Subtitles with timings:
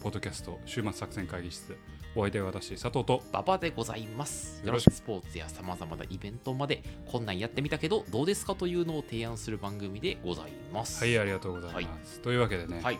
[0.00, 1.76] ポッドキャスト週末作戦会議室
[2.16, 4.64] お相手は私佐藤と馬場でございます。
[4.64, 11.04] よろしくスポーツやさまざまなイベントまでこんなんやってみたけどどうですかというのを提案する番組でございます。
[11.04, 12.98] はいありがとうございます、というわけでね、はい。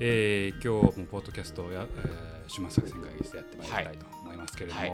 [0.00, 4.92] えー今日もポッドキャストをや、えー週末作戦会議室でやってまいりたいと思いますけれども、はい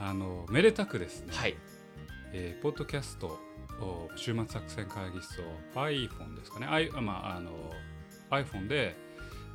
[0.00, 1.56] あのめでたくですね、はい。
[2.32, 3.28] えーポッドキャスト
[3.80, 5.44] を週末作戦会議室を
[5.76, 7.50] iPhone ですかね、I あまあ、あの
[8.30, 8.96] iPhone で、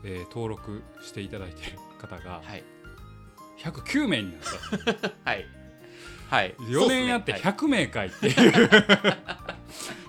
[0.04, 2.64] えー登録していただいている方がはい。
[3.60, 4.42] 109名になっ
[5.02, 5.46] た はい。
[6.30, 6.56] はい。
[6.60, 9.56] 4年やってそうっすね100名かいっていう、は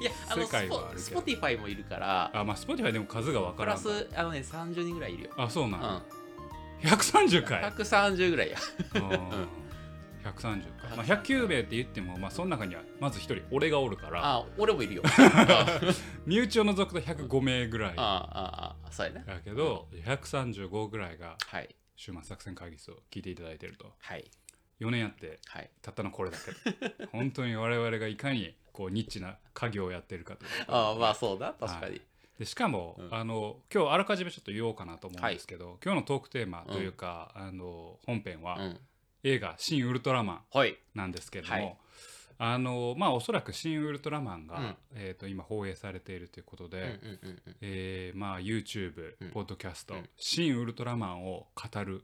[0.00, 5.30] いいや、あの、世界はある Spotify もいるから、あまあ Spotify でも数がわプからんかラス、あのね、30人ぐらいいるよ。
[5.36, 5.80] あそうなん、
[6.82, 6.88] うん。
[6.88, 8.58] 130回130ぐらいや。
[8.94, 9.48] うん
[10.24, 15.02] 130か、まあ、109名って言っても、まあ、その中にはまず1人俺がおるからあ、俺もいるよ。
[15.04, 15.80] あ
[16.26, 19.24] 身内を除くと105名ぐらいあ、ああ、そうやね。
[19.26, 21.74] だけど135ぐらいがはい。
[21.96, 24.30] 週末作戦会議室を聞いていただいてるとはい。
[24.80, 25.70] 4年やってはい。
[25.82, 31.54] たったのこれだけ 本当に我々がいかにこうニッチな家業をやってるかとああ、まあそうだ。
[31.58, 32.00] 確かに。
[32.38, 38.80] でしかも、うんあの今日あらかじめちょっと言おうかなと思うんですけど、今日のトークテーマというか、あの本編は、うん。
[39.22, 41.76] 映画「新ウルトラマンはい。」なんですけども、はい
[42.42, 46.98] あのまあおそらく「新ウルトラマンが」うんえー、と今放映されているということで。
[47.60, 52.02] えーまあ、YouTube、うんポッドキャスト、うん新ウルトラマンを語る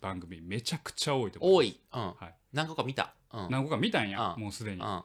[0.00, 1.80] 番組めちゃくちゃ多いと思い多い。
[1.92, 2.00] うん。
[2.00, 3.14] はい何個か見た。
[3.48, 5.04] 何個か見たんや、うんもうすでに、うん。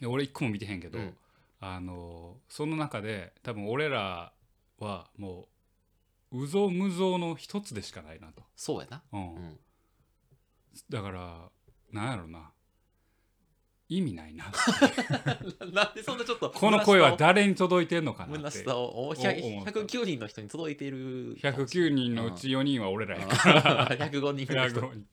[0.00, 1.16] で俺一個も見てへんけど、うん
[1.60, 4.32] あのその中で多分俺ら
[4.78, 5.48] はも
[6.30, 9.02] ううぞ無造の一つでしかないなと、そうやな。
[9.12, 9.60] うんうん。
[10.90, 11.50] だから
[11.92, 12.52] なんやろな。
[13.90, 14.44] 意味ないな。
[15.72, 19.70] なんでそんなちょっとこの声は誰に届いてんのかな虚っしてさをお思100った。
[19.70, 21.36] 109人の人に届いている。
[21.36, 23.30] 109人のうち4人は俺らやうん。
[23.30, 24.80] から、105人の人。
[24.80, 25.06] 105人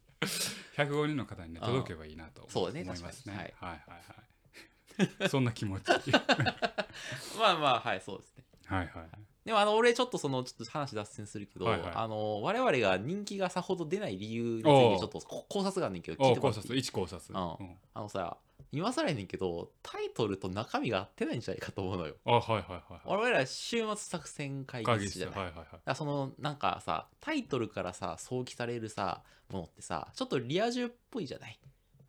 [0.75, 1.67] 105人の方にねうん。
[1.67, 3.53] 届けばいいなと思いますね。
[3.59, 3.71] はい。
[3.71, 5.89] はいはいそんな気持ち。
[5.89, 6.11] は い
[7.37, 8.43] まあまあはいそうですね。
[8.65, 8.87] はい
[9.45, 11.91] でもあの俺ちょっとそのちょっと話脱線するけど、はいはい。
[11.93, 16.63] あの我々が人気がさほど出ない理由についてちょっとこ考察があんねんけど聞いてもらっていい？
[16.63, 16.75] 察。
[16.79, 17.21] 一考察。
[17.29, 17.67] うん。
[17.67, 17.75] うん。
[17.93, 18.37] あのさ
[18.71, 22.15] 今更やねんけどタイトルと中身が合ってないんじゃないかと思うのよ。
[22.25, 23.01] あはいはいはいはい。
[23.05, 25.39] 我々ら週末作戦会会議室議室じゃない。
[25.39, 25.57] はいはい
[25.87, 31.59] はいそのなんかさタイトルからさ想起されるさものってさちょっとリア充っぽいじゃない？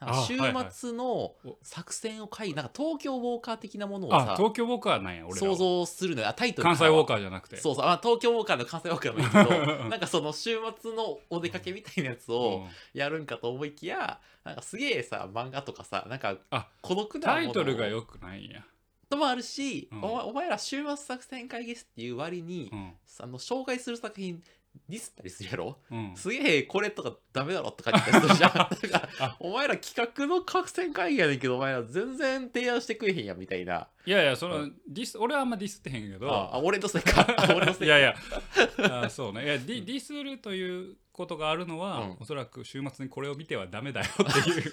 [0.00, 0.66] なんかあ週はいはい。
[0.70, 6.28] 末のお作戦を会なんか東京ウォーカー的なものをあさ東京ウォーカーなんや俺想像するのよ。
[6.28, 7.56] あタイトル関西ウォーカーーじゃなくて。
[7.56, 7.84] そうそう。
[7.86, 12.70] あ東京ウォーカーの関西ウォーカーもいいけど なんかその週末のお出かけみたいなやつをうん。
[12.92, 18.64] やるんかと思いきやなんかすげえさ漫画とかさなんかあ孤独なタイトルが良くないんや。
[19.08, 20.02] ともあるし、うん。
[20.02, 22.92] お前お前ら週末作戦会議室っていう割に、うん。
[23.20, 24.42] あの紹介する作品
[24.88, 25.78] ディスったりするやろ？
[25.90, 26.12] うん。
[26.16, 28.52] すげえこれとかダメだろとか言ったりするじゃん。
[28.54, 33.88] だからあお前ら企画の作戦会議やねんけどお前ら全然提案してくれへんやんみたいな。
[34.04, 36.32] いやいやそのディス俺はあんまディスってへんけど。
[36.32, 37.26] ああ俺のせいか。
[37.36, 38.14] あ俺のせいいやいや。
[39.04, 39.44] あそうね。
[39.44, 42.16] いやディディスるということがあるのは、うん。
[42.20, 44.72] おそらく週末にこれを見てはダメだよっていう。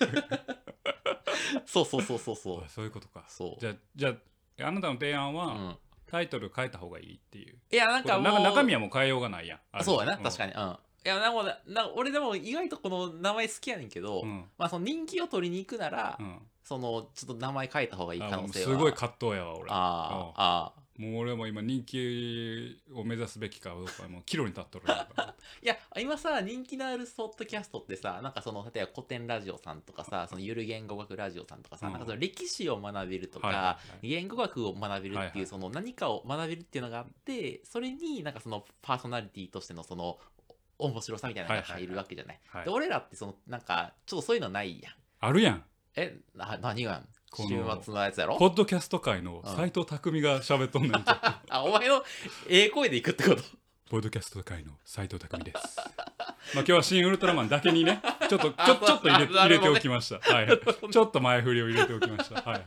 [1.66, 2.64] そうそうそうそうそう。
[2.64, 3.24] あそういうことか。
[3.28, 3.60] そう。
[3.60, 4.10] じゃあじゃ
[4.62, 5.78] ああなたの提案は、うん
[6.14, 7.56] タイトル変えた方がいいっていう。
[7.72, 8.44] いやなんかもう。
[8.44, 9.60] 中身はもう変えようがないやん。
[9.72, 10.24] あるそうやなうん。
[10.24, 10.52] 確かに。
[10.52, 10.60] うん。
[10.60, 10.60] い
[11.06, 14.46] やなんかな俺でも意外とこの名前好きやねんけど、うん。
[14.60, 16.38] まあその人気を取りに行くなら、うん。
[16.64, 18.66] そのちょっと名前変えた方がいい可能性は。
[18.68, 19.66] すごい葛藤やわ俺。
[19.72, 25.08] あーあもう俺も今人気を目指すべきかどうかもう岐路に立っとるな
[25.62, 31.94] いや今さ人気のあるポッドキャストってさなんかその例えば古典ラジオさんとかさそのゆる言語学ラジオさんとかさ、うん。
[31.94, 34.08] なんかその歴史を学べるとか、はいはいはい。
[34.08, 35.46] 言語学を学べるっていう、はいはい。
[35.48, 40.20] その何かを学べるっていうのがあってそれになんかそのパーソナリティとしてのその
[40.78, 42.40] お面白さみたいなのが入るわけじゃない。
[42.48, 44.94] はいで俺らってそのなんかちょっとそういうのないやん。
[45.20, 45.66] あるやん。
[45.96, 47.04] えな何が
[47.36, 48.38] この週末のやつやろ？
[48.38, 51.02] ポッドキャスト界の斎藤匠が喋っとんねんと
[51.50, 52.04] あお前の
[52.48, 53.42] ええ声でいくってこと？
[53.90, 55.78] ポッドキャスト界の斎藤匠です。
[55.78, 55.94] まあ
[56.58, 60.20] 今日は新ウルトラマンだけにね、ちょっと ちょちょっと入れ入れておきました。
[60.34, 60.60] はいはい。
[60.92, 62.36] ちょっと前振りを入れておきました。
[62.42, 62.64] はいはい。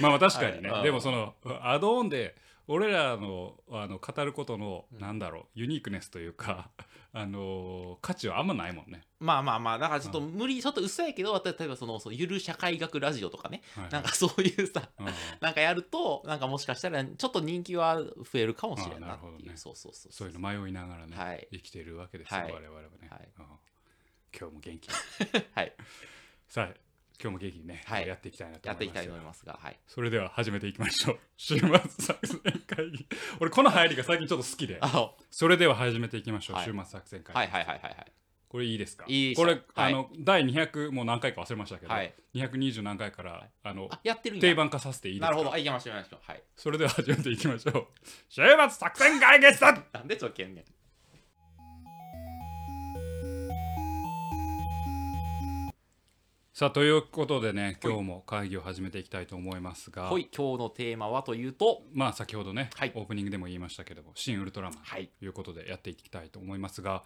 [0.00, 2.34] まあまあ確かにね、はいでもそのアドオンで
[2.68, 5.00] 俺らのあの語ることの、うん。
[5.00, 6.70] なんだろうユニークネスというか、
[7.12, 9.06] あのー価値はあんまないもんね。
[9.18, 13.62] まあまあまあだからちょっと無理ちょっと薄いけど例えばそのそのゆる社会学ラジオとかね。
[13.74, 15.06] はいなんかそういうさうん。
[15.40, 19.56] なんかやるとなんかもしかしたらちょっと人気は増えるかもしれんあななっていう、るほどね。
[19.56, 20.12] そうそうそう。
[20.12, 21.48] そういうの迷いながらね、はい。
[21.52, 22.52] 生きているわけですよ、はい。
[22.52, 23.28] 我々はね、はい。
[23.38, 23.44] うん。
[24.38, 24.94] 今日も元気に。
[25.54, 25.72] はい。
[26.48, 26.87] さあ
[27.20, 28.06] 今日も元気にね、はい。
[28.06, 29.78] やっていきたいなとやっていきたい思いますよと思いますが、はい。
[29.88, 31.18] それでは始めていきましょう。
[31.36, 31.68] 週末
[31.98, 33.06] 作戦会議。
[33.40, 34.80] 俺この入りが最近ちょっと好きで
[35.30, 36.66] それでは始めていきましょう、はい。
[36.66, 38.12] 週末作戦会議、はいはいはいはいはい。
[38.48, 39.04] これいいですか？
[39.08, 39.62] いいこれ、はい。
[39.74, 42.14] あの第200もう何回か忘れましたけど、はい。
[42.34, 45.26] 220何回から、あのあ、やってる定番化させていいですか？
[45.26, 45.50] なるほど。
[45.50, 46.20] はい、行きましょう、行きましょう。
[46.30, 46.42] はい。
[46.56, 47.86] それでは始めていきましょう。
[48.28, 50.64] 週末作戦会議スタートなんでちょけんねん。
[56.58, 62.90] さあということでね今日も会議を始めていきたいと思いますが、はい、今日のテーマはというと、まあ先ほどね、はい。
[62.96, 65.06] オープニングでも言いましたけども「新ウルトラマン」はい。
[65.06, 67.04] ということでやっていきたいと思いますが。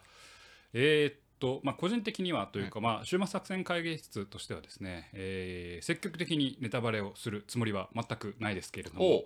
[0.73, 9.25] えーっとまあ個人的にはというか、まあ週末作戦会議室としてはですね、えー積極的にネタバレをするつもりは全くないですけれども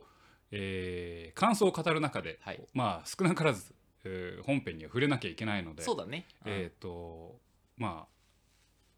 [0.50, 2.60] えー感想を語る中で、はい。
[2.74, 6.26] まあ少なからず、えー本編には触れなきゃいけないのでそうだね。
[6.44, 7.38] えーっと
[7.76, 8.14] まあ「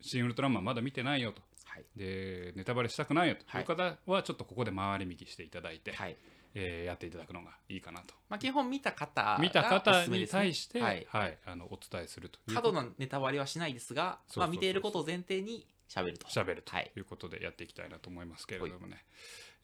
[0.00, 1.42] 新ウルトラマン」まだ見てないよと。
[1.64, 1.84] はい。
[1.96, 6.16] でネタバレしたくないよという方はちょっとここで回り右していただいて、はい。
[6.54, 11.06] えーやっていただくのがいいかなとまあ、基本見た方が見た方に対して、はい。
[11.12, 16.28] あのお伝えするという過度なネタバレはしないですが、まあ、見ていることを前提に喋ると。
[16.28, 19.04] しゃべるとはいいうことでやっていきたいなと思いますけれどもね、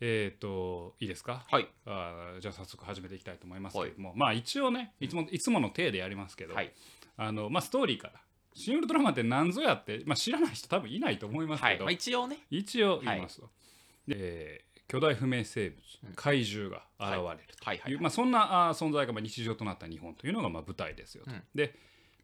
[0.01, 1.69] えっ、といいですか、はい。
[1.87, 6.73] あーじゃあ早速始めていきたいと思いますけれども、まあ一応ねいつもいつもの体でやりますけど、はい。
[7.17, 8.21] あのまあ、ストーリーから
[8.55, 11.75] 「シン・ウルトラマン」って何ぞやって、まあ、知らない人多分いないと思いますはい。
[11.75, 12.39] けど、まあ、一応ね。
[12.51, 13.21] 一応言い。
[13.21, 13.41] ます。
[13.41, 13.51] と、
[14.07, 16.15] でえー巨大不明生物うん。
[16.15, 17.79] 怪獣が現れるという、はい。
[17.79, 21.31] はいはいまあ、そんなあー存在がまあ日常となった日本というのがまあ舞台ですよと。
[21.31, 21.43] うん。
[21.55, 21.75] で、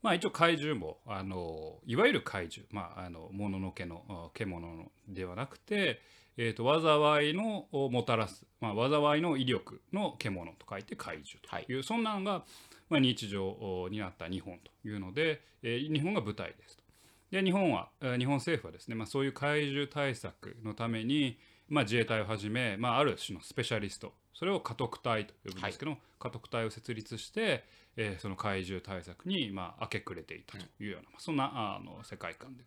[0.03, 6.01] まあ、一応怪獣もあのいわゆる怪獣、まあ、あのもののけのあ獣のではなくて、
[6.37, 12.45] えー、と災いのをもたらす、まあ、災いの威力の獣と書いて怪獣という、そんなのが、
[12.91, 16.83] まあ、日常おになった日本というので、えー日本が舞台ですと。
[17.31, 21.39] で日本は、えー日本政府はですね、まあ、そういう怪獣対策のために、
[21.69, 27.65] まあ、自衛隊をはじめ、まあ、ある種のスペシャリストそれを家督隊と呼ぶんですけど、家督隊を設立して、
[27.97, 32.65] えーその怪獣対策に、まあ、明け暮れていたというような、まあそんなあの世界観で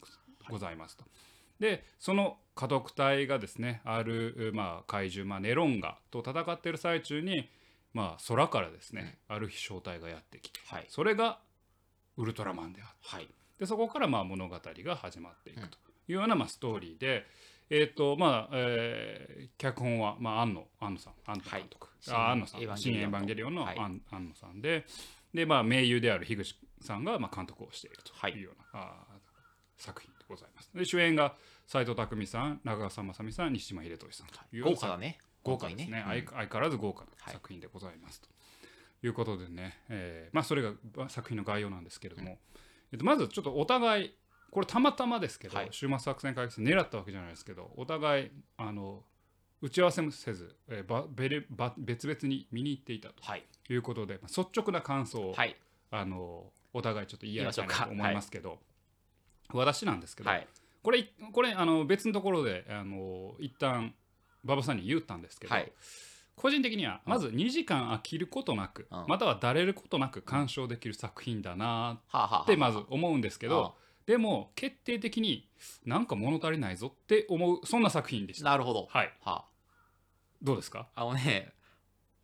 [0.49, 1.03] ございますと。
[1.59, 7.49] でその家督隊がですねある、まあ、怪獣、まあ、ネロンガと戦っている最中に、
[7.93, 10.85] まあ、空からですね、ある日正体がやってきてはい。
[10.89, 11.39] それが
[12.17, 13.17] ウルトラマンであった。
[13.17, 13.27] はい。
[13.59, 17.25] でそこからまあ物語が始まっていくというようなまあストーリーで、
[17.69, 24.85] えーとまあえー脚本はまあ庵野庵野さん庵野監督、はいあ庵野さん新新エヴァンゲリオンのリオンのはい庵庵野さんで
[25.33, 29.23] で、まあ、名優である樋口さんがまあ監督をしているとはいいうような、あー
[29.77, 30.71] 作品でございます。
[30.75, 31.35] で主演が
[31.67, 35.19] 斎藤工さん長澤まさみさん西島秀俊さんという豪華だね。
[35.43, 35.85] 豪華ですね。
[35.87, 37.33] 今回相相変わらず豪華なはい。
[37.33, 38.29] 作品でございます、と。
[39.03, 42.37] いうことでね、えーまあ、それがまあ作品の概要なんですけれども、
[42.91, 44.13] えっと、まずちょっとお互い
[44.49, 45.69] これたまたまですけど、はい。
[45.71, 49.03] 終末作戦会議室狙ったわけじゃないですけどお互いあの
[49.61, 53.43] 打ち合わせもせず、えーばべれば別々に見に行っていたはい。
[53.65, 55.55] ということで、まあ率直な感想を、はい。
[55.91, 58.59] あのお互いちょっと言い合いたいなと思いますけど、
[59.53, 60.47] 私なんですけど、はい。
[60.81, 63.93] これこれあの別のところであの一旦
[64.43, 65.71] 馬場さんに言ったんですけど、はい。
[66.35, 75.47] 個人的にはまず2時間飽きることなく、うんまたはだれることなく鑑賞できる作品だなはあ、はあはあ、ってまず思うんですけど、うんでも決定的に
[75.85, 78.49] なんか物足りないぞって思うそんな作品でした。
[78.49, 78.87] なるほど。
[78.91, 79.45] はい、は
[80.41, 80.89] どうですか？
[80.93, 81.03] あ。
[81.03, 81.53] あのね、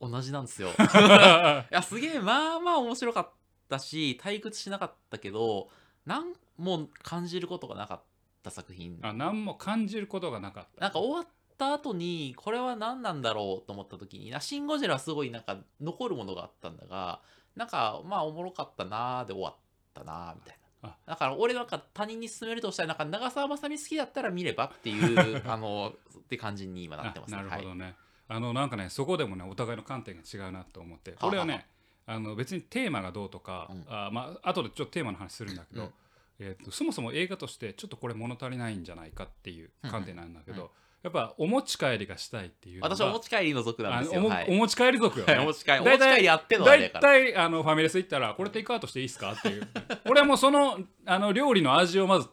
[0.01, 0.71] 同じなんですよ。
[0.75, 3.31] いや、すげえ、まあまあ面白かっ
[3.69, 5.69] たし、退屈しなかったけど、
[6.05, 8.01] なんも感じることがなかっ
[8.43, 8.99] た作品。
[9.01, 10.81] あ何も感じることがなかった。
[10.81, 11.21] なんか終わ
[11.65, 17.19] った後に、これは何なんだろうと思った時に、なシン・ゴジラはすごいなんか残るものがあったんだが、
[17.55, 19.55] なんかまあおもろかったなーで終わっ
[19.93, 20.89] たなーみたいな。
[20.89, 20.95] あ。
[21.05, 27.77] だから俺なんか他人に勧めるとしたらなんか長澤まさみ好きだったら見ればっていう あのって感じに今なってますあなるほどはい。
[27.77, 27.95] ね、
[28.29, 31.25] あのなんかねそこでもねお互いの観点が違うなと思ってはあ。
[31.25, 31.67] はあ俺はね
[32.05, 33.85] あの別にテーマがどうとか、うん。
[33.89, 35.93] あまあ後でちょっとテーマの話するんだけど、うん。
[36.39, 40.67] えー、とそもそも映画としてちょっとこれ物足りないんじゃないかっていう観点なんだけど、うん。
[40.67, 44.19] うんやっぱお持ち帰りがしたいっていう私はお持ち帰りの族なんですよ。
[44.19, 47.01] おもはいお持ち帰り族よね、はいお持ち帰り、お大体持ち帰りあってのあれや大から。
[47.01, 49.67] 体あのファミレス行ったらこれテイクアウトしていいですかっていう
[50.09, 52.27] 俺はもうそのあの料理の味をまず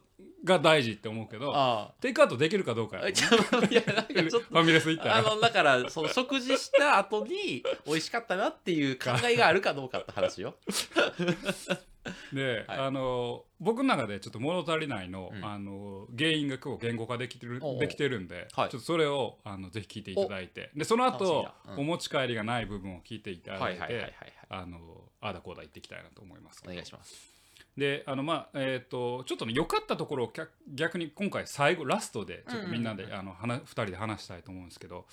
[0.46, 3.12] が大事って思うけどあテイクアウトできるかどうかよあ。
[3.12, 3.36] ちょ
[3.68, 4.40] いや、なんかちょっと。
[4.40, 5.16] ファミレス行ったら。
[5.18, 10.54] あのだからその食事した後に美味しかったなっていう考えがあるかどうかって話よ。
[12.32, 12.78] で、はい。
[12.78, 15.44] あの僕の中でちょっと物足りないの,、うん。
[15.44, 17.80] あの原因がこう言語化できてるおうおう。
[17.80, 18.70] できてるんで、はい。
[18.70, 20.70] ちょっとそれをあのぜひ聞いていただいて。
[20.76, 21.54] でその後、楽しみだ。
[21.72, 21.80] うん。
[21.80, 24.12] お持ち帰りがない部分を聞いていただいて、はいはいはいはいはい。
[24.48, 24.78] あの
[25.20, 26.72] ああだこうだ言っていきたいなと思いますけど。
[26.72, 27.35] お願いします。
[27.76, 33.10] であのまあえっ、とちょっとね良かったところを逆逆に今回最後ラストでちょっとみんなで、うん。
[33.10, 35.06] うんあの話2人で話したいと思うんですけど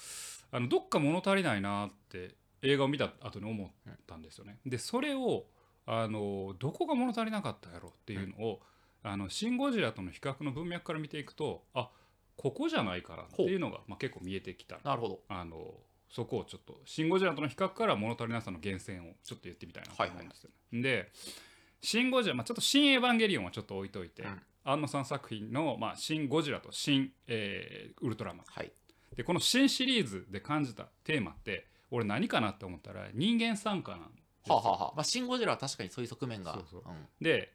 [0.51, 3.69] あのどっか物足りないなって映画を見た後に思っ
[4.07, 4.57] たんですよね。
[4.65, 5.45] でそれを
[5.85, 8.61] あのどこが物足りなかったやろっていうのを、
[9.03, 11.89] あのシン・ゴジラとの比較の文脈から見ていくとあ
[12.37, 14.79] ここじゃないかなっていうのが、まあ、結構見えてきた。
[14.83, 15.19] なるほど。
[15.27, 15.73] あの
[16.09, 21.11] そこをちょっと「シン・ゴジラ」との比較から物足りなさの源泉をちょっと言ってみたいなと思うんですよ、で
[21.83, 24.41] 「シン・ゴジラ」まあ、ちょっと「シン・エヴァンゲリオン」はちょっと置いといて、うん。
[24.65, 28.45] 庵野さん作品の「まあ、シン・ゴジラ」と「シン、えーウルトラマン。
[28.47, 28.71] はい」
[29.15, 34.55] でこの「シン」シリーズで感じたテーマって俺何かなって思ったら人間参加なんですよ。
[34.55, 34.93] はあ、はあはあ。
[34.95, 36.53] まあ、シン・ゴジラは確かにそういう側面が。
[36.53, 36.91] そうそう。
[36.91, 37.07] ん。
[37.21, 37.53] で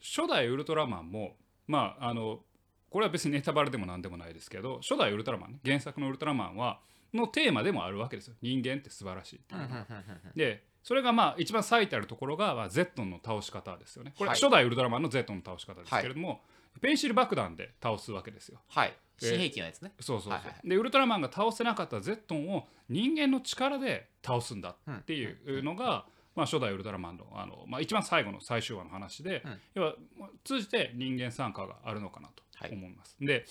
[0.00, 2.44] 初代ウルトラマンもまああの
[2.90, 6.80] これは別にネタバレでも何でもないですけど初代ウルトラマンね原作のウルトラマンは
[7.12, 8.34] のテーマでもあるわけですよ。
[8.40, 9.86] 人間って素晴らしいっていうのが
[10.34, 14.14] でそれがまあ一番最たるところが、まあ、ゼットンの倒し方ですよね。
[14.16, 14.40] これはい。
[14.40, 16.40] 初代ウルトラマンのゼットンの倒し方ですけれども、
[16.80, 18.60] ペンシル爆弾で倒すわけですよ。
[18.68, 18.88] はい。
[19.22, 29.60] えー新兵器のやつね、そうそうそう、はいはいでウルトラマンが倒せなかったゼットンを人間の力で倒すんだっていうのが、まあ、初代ウルトラマンのあの、まあ、一番最後の最終話の話で、うん。
[29.74, 32.72] 要はまあ通じて人間参加があるのかなとはい。
[32.72, 33.16] 思います。
[33.20, 33.44] で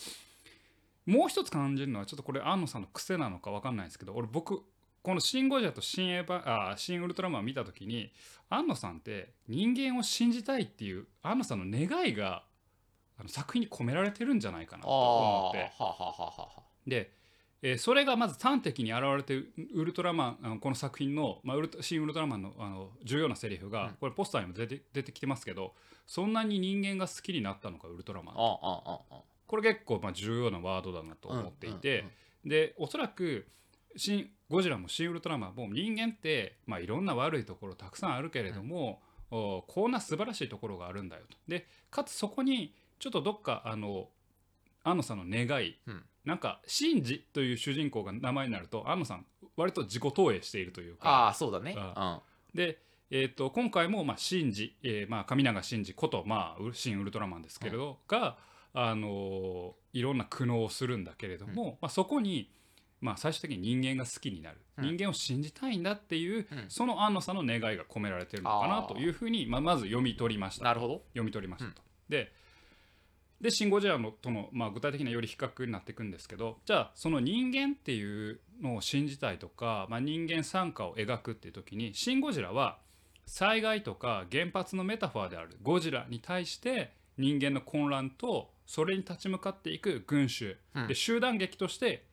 [1.05, 4.63] もう一つ感じるのはちょっとこれ安野さんの癖なのか分かんないんですけど俺僕
[5.01, 8.11] この「シン・ゴジラ」とシンエヴァあ「シン・ウルトラマン」を見た時に
[8.49, 12.43] 安野さんって人間を信じたいっていう安野さんの願いが
[13.17, 15.71] あの作品に込められてるんじゃないかなあと思って。
[15.79, 16.63] あはあはあは。
[16.87, 17.11] で、
[17.61, 23.93] えーそれがまず端的に現れてるウルトラマンあのこの作品の、まあ、ウルト新ウルトラマンのあの重要なセリフが、うん。
[23.95, 25.75] これポスターにも出て出てきてますけど
[26.07, 28.35] そんなに人間が好きになったのかウルトラマン。
[28.35, 32.05] これ結構まあ重要なワードだなと思っていて、
[32.45, 33.47] でおそらく
[33.95, 41.37] 新ゴジラも新ウルトラマンも人間って、まあ、いろんな悪いところたくさんあるけれども、おこんな素晴らしいところがあるんだよと。
[41.47, 44.09] でかつそこにちょっとどっかあの
[44.83, 46.03] 安野さんの願い、うん。
[46.25, 51.09] なんかシンジという主人公が名前になると安野さん割と自己投影しているというか。
[51.09, 51.75] ああそうだね。
[51.77, 52.21] あ
[52.53, 52.79] で、
[53.11, 58.37] えー、と今回も、まあ、シンジ、えーまあ、神永シンジこと、まあ、ウ新ウルトラマンですけれど、が、
[58.73, 62.51] あのーいろんな苦悩をするんだけれども、まあ、そこに、
[63.01, 64.97] まあ、最終的に人間が好きになる、うん。
[64.97, 66.65] 人間を信じたいんだっていう、うん。
[66.67, 70.65] その安野さんの願いが込められてるのかなというふうに、まあ、まず読み取りました。
[70.65, 71.03] なるほど。
[71.13, 71.81] 読み取りましたと。
[72.09, 72.31] で
[73.41, 82.79] でシン・ゴジラのとの、まあ、具体的なより比較になっていくんですけどじゃあその人間っていうのを信じたいとか、まあ、人間参加を描くっていう時にシン・ゴジラは
[83.25, 90.87] 災害とか原発のメタファーであるゴジラに対して人間の混乱とそれに立ち向かっていく群衆、うん。
[90.87, 92.03] で集団劇として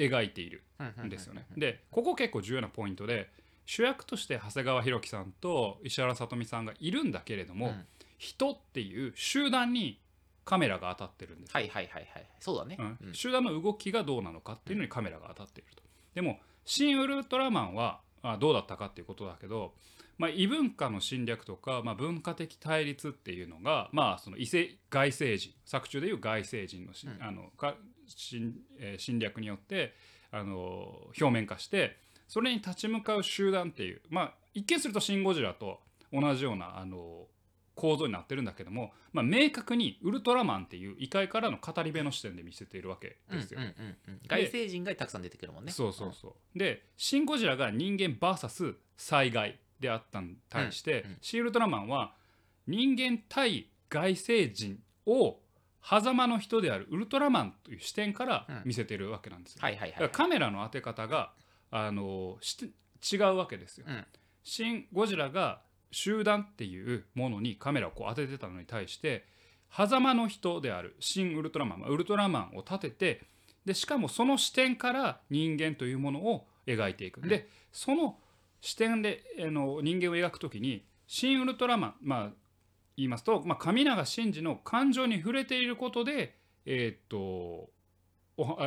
[0.00, 1.46] 描いているうんんですよね。
[1.56, 3.30] でここ結構重要なポイントで
[3.66, 7.86] 主役として長谷川博己さんと石原さとみさんがいるんだけれども、うん。
[8.18, 9.98] 人っていう集団に
[10.44, 12.26] カメラが当たってるんですよ、はいはいはいはい。
[12.38, 12.76] そうだね。
[12.78, 12.98] うん。
[13.00, 13.14] うん。
[13.14, 15.82] 集団の動きがどうなのかっていうのにカメラが当たっていると。
[16.14, 19.74] でも「新ウルトラマンは」あどうだったかっていうことだけど、
[20.18, 27.22] まあ、異文化の侵略とか、まあ、文化的対立っていうのが、まあ、その異性外星人作中でいう外星人のし、うん。
[27.22, 27.76] あのか
[28.16, 29.94] 侵,、えー侵略によって
[30.30, 31.96] あの表面化して
[32.28, 35.80] それに立ち向かう集団っていう、まあ、一見すると「シン・ゴジラ」と
[36.12, 37.26] 同じようなあの
[37.74, 43.60] 構造になってるんだけども、まあ、明確にウルトラマンっていう異界からの語り部の視点で見せているわけですよ。
[43.60, 46.58] うんうんうんうん外星人がたくさん出てくるもんねそうそうそう。
[46.58, 52.14] で「シン・ゴジラ」が人間 VS 災害であったに対して、うんうんシン・ウルトラマンは
[52.66, 55.40] 人間対外星人を
[55.82, 59.60] 狭間の人であるウルトラマンという視点から見せているわけなんですよ。
[60.10, 61.32] カメラの当て方が
[61.70, 62.38] あの
[63.12, 63.86] 違うわけですよ。
[63.88, 64.06] うん
[64.42, 65.60] シン・ゴジラが
[65.90, 69.26] 集団っていうものにカメラをこう当ててたのに対して
[69.70, 73.26] 狭間の人であるシン・ウルトラマンまあウルトラマンを立てて
[73.64, 77.20] でしかもその視点から人間というものを描いていく。
[77.20, 78.18] でその
[78.60, 82.30] 視点であの人間を描くときにシン・ウルトラマンまあ
[83.00, 86.34] 言いますと、まあ、神永真司の感情に触れていることで
[86.66, 87.70] えーっと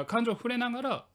[0.07, 1.05] 感情を触れながら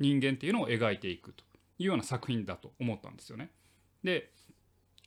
[0.00, 1.44] 人間っていうのを描いていくと
[1.78, 3.50] いうような作品だと思ったんですよね。
[4.02, 4.30] で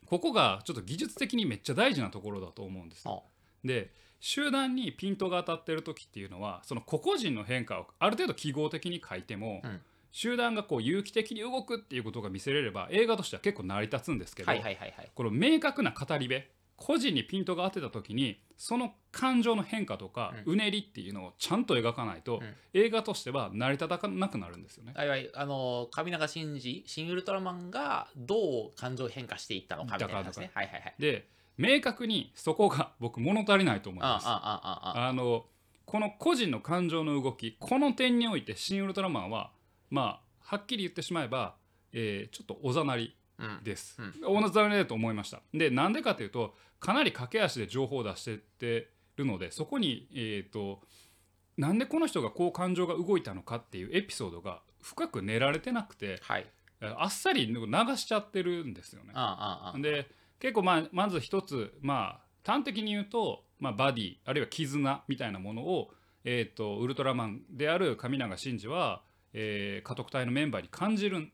[0.06, 3.24] ここがちょっと技術的にめっちゃ大事なところだと思うんですよ。
[3.64, 14.52] で集団にピントが当たってる時っていうのはその個々人の変化をある程度記号的に書いても、うん集団がこう有機的に動くっていうことが見せれれば映画としては結構成り立つんですけど、
[15.14, 16.42] この明確な語り部
[16.78, 22.42] 個人にピントが当てた時にその感情の変化とか、うねりっていうのをちゃんと描かないと、ん。
[22.74, 24.94] 映画としては成り立たなくなるんですよね。
[24.96, 30.52] あいわゆるあの神永真司新ウルトラマンがどう感情変化していったのかみたいな話ね。
[30.54, 30.96] はいはいはい。
[31.00, 34.26] で明確にそこが僕物足りないと思います。
[34.28, 35.46] あの
[35.86, 39.52] この個人の感情の動きこの点において「シン・ウルトラマンは」
[39.90, 41.56] まあはっきり言ってしまえば、
[41.94, 43.17] えーちょっとおざなりうん
[43.64, 44.02] です。
[44.02, 45.42] うんおざなりだと思いました。
[45.54, 50.82] でなんでかというとかなり駆け足で情報を出してってるのでそこに、えー、と
[51.58, 56.46] なんでこの人がこう感情が動いたのかっていうエピソードが深く練られてなくてはい
[56.80, 57.56] あっさり流
[57.98, 59.14] しちゃってるんですよね。
[59.82, 60.08] で
[60.40, 65.90] 結構まあまず一つまあ端的に言うと、まあ、バディあるいは絆みたいなものを、
[66.24, 69.02] えー、とウルトラマンである神永真司は、
[69.34, 71.30] えー家督隊のメンバーに感じる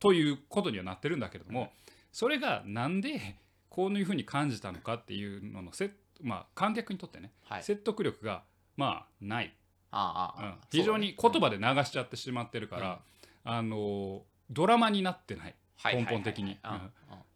[0.00, 1.70] ということにはなってるんだけれども
[2.12, 3.36] それがなんで
[3.68, 5.90] こういうふうに感じたのかっていうののせ、
[6.20, 7.62] まあ、観客にとってねはい。
[7.62, 8.42] 説得力が
[8.76, 9.50] まあない、うん。
[9.92, 13.00] ああああ非常に言葉で流しちゃってしまってるから、
[13.44, 15.54] あのドラマになってない。
[15.76, 16.58] はい根本的に。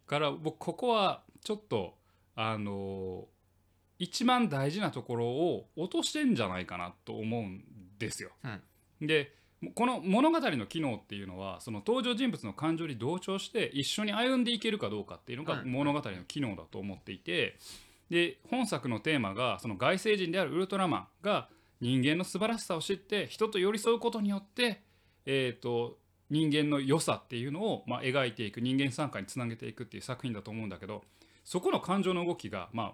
[0.07, 1.95] から僕ここはちょっと
[2.35, 3.25] あの
[3.97, 7.63] 一番大事なところを落としてんじゃないかなと思うん
[7.97, 8.31] ですよ。
[9.01, 9.33] で
[9.73, 15.71] この物語の機能っていうのはその登場人物の感情に同調して一緒に歩んでいけるかどうかっていうのがうん。
[15.71, 17.57] 物語の機能だと思っていて
[18.09, 21.49] で本作のテーマがその外星人であるウルトラマンが
[21.81, 24.81] 人間の素晴らしさを知って人と寄り添うことによって、
[25.25, 25.97] えー、と
[26.29, 31.03] 人間の良さっていうのを、まあ、描いていく人間参加につなげていくっていう作品だと思うんだけど
[31.43, 32.93] そこの感情の動きがまあ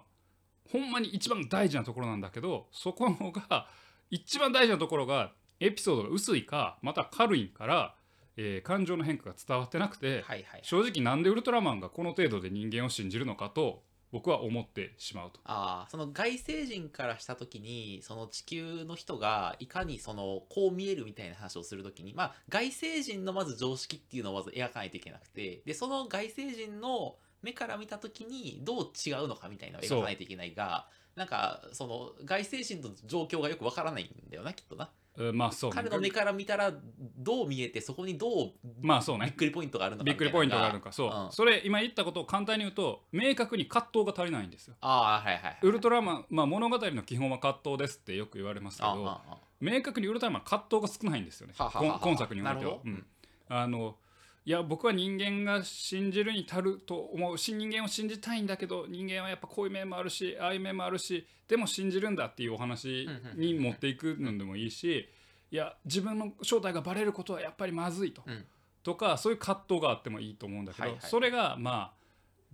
[0.70, 3.68] ほんまに一番大事なところなんだけどそこのが
[4.10, 7.94] 一番大事なところがエピソードが薄いかまた軽いから、
[8.36, 13.82] えー感情の変化が伝わってなくて、はいはい正直なんでウルトラマンがこの程度で人間を信じるのかと
[14.12, 15.40] 僕は思ってしまうと。
[15.44, 35.76] ああその外星人からした時にその地球の人がいかにそのこう見えるみたいな話をする時にまあ外星人のまず常識っていうのをまず描かないといけなくてでその外星人の目から見た時にどう違うのかみたいなのを描かないといけないがなんかその外星人の状況がよくわからないんだよなきっとな、えーまあそうね。
[35.76, 36.72] 彼の目から見たら
[37.18, 39.26] どう見えてそこにどうまあそうね。
[39.26, 40.92] びっくりポイントがあるのかびっくりポイントがあるのか。
[40.92, 41.32] そう、うん。
[41.32, 44.74] それ今言ったことを簡単に言うと明確に葛藤が足りないんですよ。
[44.80, 45.58] ああはいはいはい。
[45.62, 51.54] ウルトラマン、まあ、物語の基本は葛藤ですってよく言われますけどあああ明確にウルトラマンは葛藤が少ないんですよね。
[51.56, 52.78] 今今作においては。
[52.84, 53.06] うん。
[53.48, 53.96] あの
[54.44, 65.08] いや僕は人間が信じるに足ると思うし人間を信じたいんだけど人間はやっぱこういう面もあるしああいう面もあるしでも信じるんだっていうお話に持っていくのでもいいし
[65.52, 68.44] いや自分の正体がバレることはやっぱりまずいと、うん。
[68.82, 71.00] とかそういう葛藤があってもいいと思うんだけど、はいはい。
[71.02, 72.02] それがまあ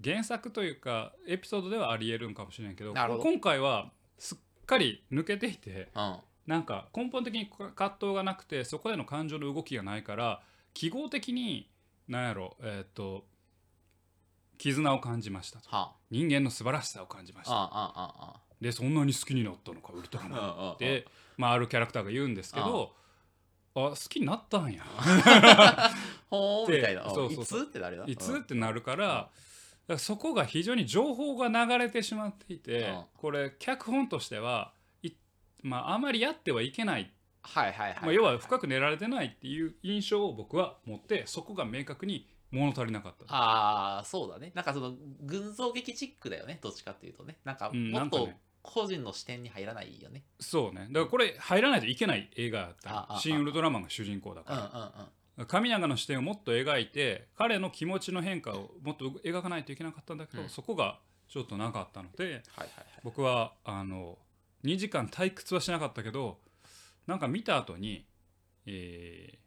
[0.05, 6.17] 原作というかエピソードではありえるんかもしれんけど今回はすっかり抜けていてうん。
[6.49, 10.41] なんか根本的に葛藤がなくてそこでの感情の動きがないから
[10.75, 11.69] 記号的に
[12.09, 13.25] 何やろえっ、と
[14.59, 15.69] 絆を感じましたと。
[15.71, 17.55] は人間の素晴らしさを感じました。
[17.55, 22.93] あああああでそんなに好きになったのかウルトラマンあで、まあ、あるキャラクターが言うんですけど
[23.75, 24.83] あ好きになったんや。
[24.83, 24.83] で
[26.29, 27.09] ほーみたいな。
[27.11, 27.63] そうそうそう。
[27.63, 29.31] いつってなるないつってなるから,、だか
[29.87, 33.05] らそこが非常に情報が流れてしまっていて、うん。
[33.17, 35.13] これ脚本としてはい、
[35.63, 37.13] まあ、あまりやってはいけない
[37.55, 43.25] はいはいはい、まあ、要は深く練られてないっていう印象を僕は持ってそこが明確に物足りなかった。
[43.29, 44.53] ああそうだね。
[44.55, 46.59] なんかその群像劇チックだよね。
[46.63, 47.37] どっちかっていうとね。
[47.45, 48.31] なんかうんもっと
[48.63, 50.25] 個人の視点に入らないよね。
[50.41, 50.89] そうね。
[50.91, 52.77] だからこれ入らないといけない映画だっ
[53.11, 60.49] たシン・ウルトラマンが主人公だうんうんから神永の視点をもっと描いて彼の気持ちの変化をもっと描かないといけなかったんだけど、うん。
[60.49, 62.67] そこがちょっとなかったのではいはいはい。
[63.05, 64.19] 僕はあの
[64.65, 66.39] 2時間退屈はしなかったけど
[67.09, 68.07] なんか見た後に
[68.67, 69.39] えー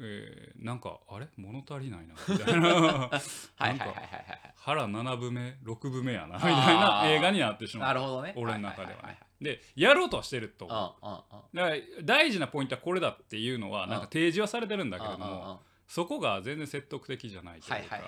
[0.00, 2.68] えーなんかあれ物足りないなみたいな。
[2.70, 4.54] はいはいはいはいはいはい。
[4.56, 7.88] 腹7分目6分目やなみあたいーな映画になってしまう。
[7.88, 8.32] なるほどね。
[8.36, 9.18] 俺の中ではね。
[9.40, 10.96] でやろうとはしてると思
[11.52, 11.56] う。
[11.56, 13.90] だから大事なポイントはこれだっていうのはうん。
[13.90, 18.00] なんか提示はされてるんだけれどもそこが全然説得的じゃないというか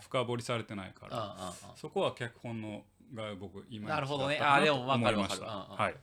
[0.00, 4.38] 深掘りされてないからそこは脚本のが僕今なるほどね。
[4.40, 5.46] あでもわかる思いました。
[5.46, 5.96] はい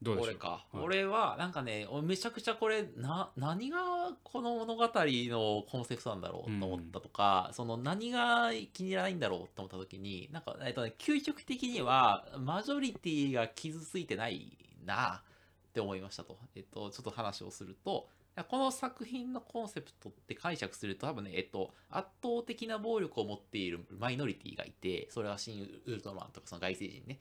[0.00, 0.30] どうでしょう？
[0.30, 0.82] 俺か、はい。
[0.84, 3.78] 俺はなんかねめちゃくちゃこれな何が
[4.22, 15.22] この物語のコンセプトなんだろうと思ったとか、その何が気に入らないんだろうと思った時になんか、えっとね、究極的にはマジョリティが傷ついてないな
[15.68, 18.08] って思いましたと、えっと、ちょっと話をすると
[18.48, 27.18] この作品のコンセプトって解釈すると多分ね、えっと、圧倒的な暴力を持っているマイノリティがいて、それは新ウルトラマンとかその外星人ね、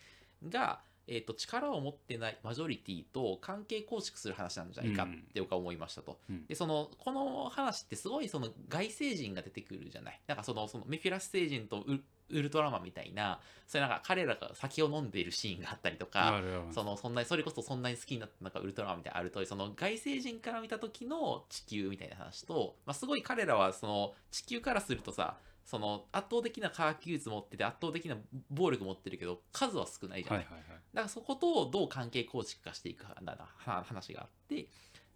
[0.48, 6.20] が、えっと、力を持ってないマジョリティと関係構築する話なんじゃないかって僕は思いましたと。
[6.30, 10.22] うんで、その、この話ってすごいその外星人が出てくるじゃない。
[10.28, 16.42] なんかその、そのメフィラス星人とウウルトラマンみたいな、そういうなんか彼らが酒を飲んでいるシーンがあったりとか、
[16.72, 28.16] そのそんなにそれこそそんなに好きになったなんかウルトラマンみたいなのあるとその外星人から見た時の地球みたいな話と、まあ、すごい彼らはその地球からするとさその圧倒的な科学技術持ってて圧倒的な
[28.50, 30.62] 暴力持ってるけど数は少ないじゃない、だか
[30.94, 33.38] らそことどう関係構築化していくかな
[33.84, 34.68] 話があって。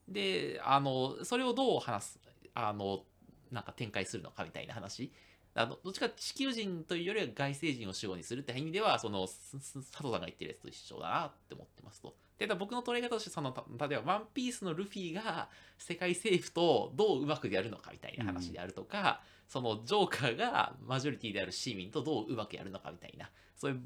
[0.09, 2.19] であのそれをどう話す
[2.53, 3.05] あの
[3.49, 5.11] なんか展開するのかみたいな話。
[5.53, 12.15] あのどっちか地球人というよりは外星人を主語にするって意味ではその佐藤さんが言ってるやつと一緒だなって思ってますと。
[12.37, 23.81] で僕の捉え方としてそのた例えば「ワンピースのルフィが世界政府とどううまくやるのかみたいな話であるとか、そのジョーカーがマジョリティである市民とどううまくやるのかみたいなそういう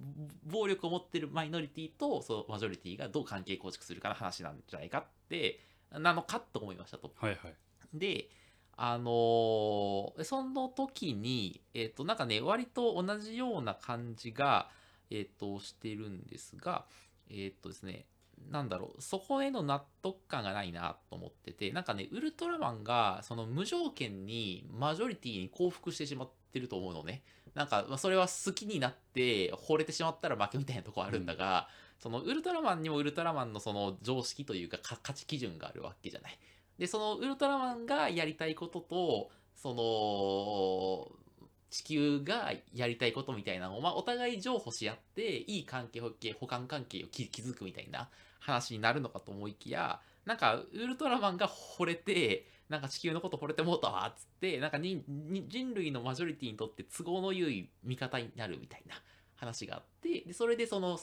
[0.46, 5.60] 暴力を持ってるマイノリティとそのマジョリティがどう関係構築するかの話なんじゃないかって
[5.92, 7.12] なのかと思いましたと。
[7.16, 7.56] はいはい
[7.96, 8.30] で
[8.78, 14.70] あのーその時にえっ、となんかね割と同じような感じが
[15.10, 16.86] えっ、としてるんですが
[17.28, 18.06] えっ、とですね
[18.52, 27.24] なんだろうそこへの納得感がないなと思っててなんかねウルトラマンがその無条件にマジョリティに降伏してしまってると思うのね。
[27.54, 31.70] なんかまそれは好きになって惚れてしまったら負けみたいなとこあるんだが、
[32.00, 36.38] そのウルトラマンにもウルトラマンのその常識というかか価値基準があるわけじゃない。
[36.78, 41.26] でそのウルトラマンがやりたいこととその
[41.70, 48.10] 地球がやりたいことみたいなのを、まあ、お互い譲歩し合っていい関係補補完関係を築くみたいな
[48.46, 58.96] 話になるのかと思いきやなんかウルトラマンが惚れてなんか地球のこと惚れてもうたわっつってなんか人類のマジョリティにとって都合の良い味方になるみたいな
[59.36, 60.98] 話があってでそれでその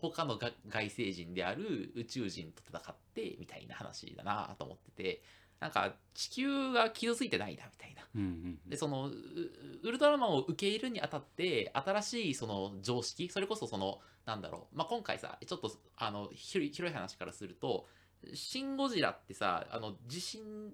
[0.00, 5.22] 他のが外星人である宇宙人と戦ってみたいな話だなと思ってて
[5.60, 8.00] なんか地球が傷ついてないなみたいな。
[8.16, 9.12] うんうんでそのウ
[9.82, 17.86] ウルトラマンを受け入れるにあたって新しいその常識それこそそのなんだろう、まあ、今回さちょっとあの広い話からすると
[18.34, 20.72] 「シン・ゴジラ」ってさあの地震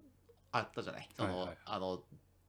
[0.53, 1.09] あったじゃない？
[1.17, 2.03] その、はいはいあの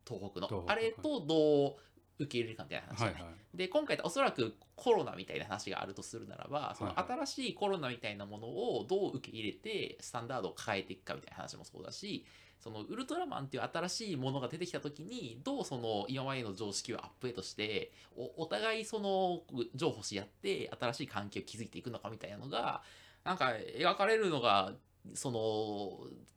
[0.08, 0.64] 東北の。
[0.68, 1.76] あれとどう
[2.20, 3.58] 受け入れるかみたいな話じゃない、はいはい。
[3.58, 7.12] で今回おそらくコロナみたいな話があるとするならばそのはい。
[7.12, 12.26] 新しいコロナみたいなものをどう受け入れてスタンダードを変えていくかみたいな話もそうだし
[12.60, 19.42] そのウルトラマンっていう新しいものが出てきた時にどうその今までの常識をアップデートしておお互いその
[19.76, 22.82] 譲歩し合って新しい関係を築いていくのかみたいなのが
[23.24, 24.74] なんか描かれるのが
[25.14, 26.10] その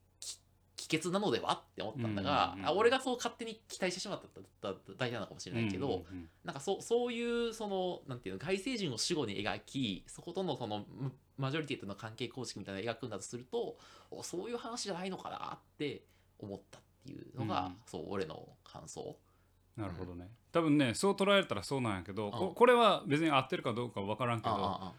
[0.81, 4.21] 帰結なのではって思ったんだが、うんうん俺がそう勝手に期待してしまっ
[4.61, 6.29] ただ事なのかもしれないけど、うんうんうん。
[6.43, 13.77] なんかそそういうそのなんていうの外星人を主語に描きそことのそのむマジョリティとの関係構築みたいなのを描くんだとすると
[14.09, 16.03] おそういう話じゃないのかなって
[16.39, 17.75] 思ったっていうのが、うん。
[17.85, 19.15] そう俺の感想。
[19.77, 20.29] なるほどね。
[20.51, 22.31] 多分ねそう捉えたらそうなんやけど、うん。
[22.31, 24.93] ここれは別に合ってるかどうか分からんけど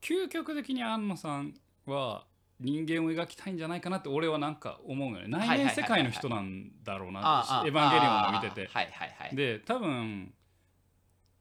[0.00, 1.54] 究極的に安野さん
[1.86, 2.24] は
[2.60, 5.38] 人間を描きたいんじゃないかなって俺はなんか思うのよね。
[5.38, 8.68] 内面世界の人なんだろうなエヴァンゲリオンを見てて。
[8.72, 9.36] はいはいはい。
[9.36, 10.32] で多分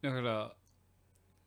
[0.02, 0.54] だから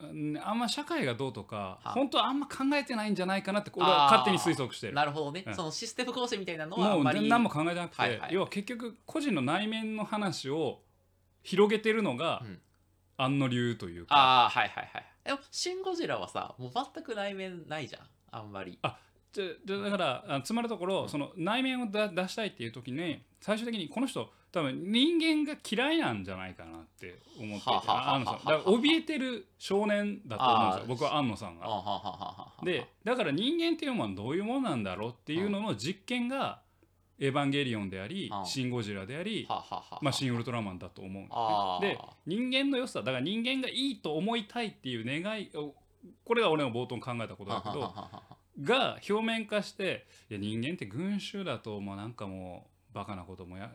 [0.00, 4.94] うんあんま社会がどうとかは本当はあんま考えてないんじゃないかなって俺は勝手に推測してる。
[4.94, 5.54] なるほどね、うん。
[5.54, 8.34] そのシステム構成みたいなのはあもう何も考えてなくて、はいはい。
[8.34, 10.80] 要は結局個人の内面の話を
[11.42, 12.60] 広げてるのがうん。
[13.22, 15.04] 安野流というか、ああはいはいはい。
[15.24, 18.02] でもシン・ゴジラはさもう全く内面ないじゃん。
[18.30, 18.72] あんまり。
[18.72, 31.66] じゃじゃだからあつまるところ、その内面をだ出したいっていう時に最終的にこの人多分人間が嫌いなんじゃないかなって思っていて安野さんだから怯えてる少年だと思うんですよ僕は安野さんが。
[32.64, 36.60] でだから人間っていうのはどういうものなんだろうっていうのの実験が
[37.20, 41.82] 「エヴァンゲリオン」でありあ「シン・ゴジラ」でありまあ、シン・ウルトラマンだと思うんあー。
[41.82, 45.74] でで人間の良さだから人間がいいと思いたいっていう願いを
[46.24, 47.94] これが俺の冒頭に考えたことだけど
[48.62, 53.70] が表面化していや人間って群衆だともうなんかもうバカなこともや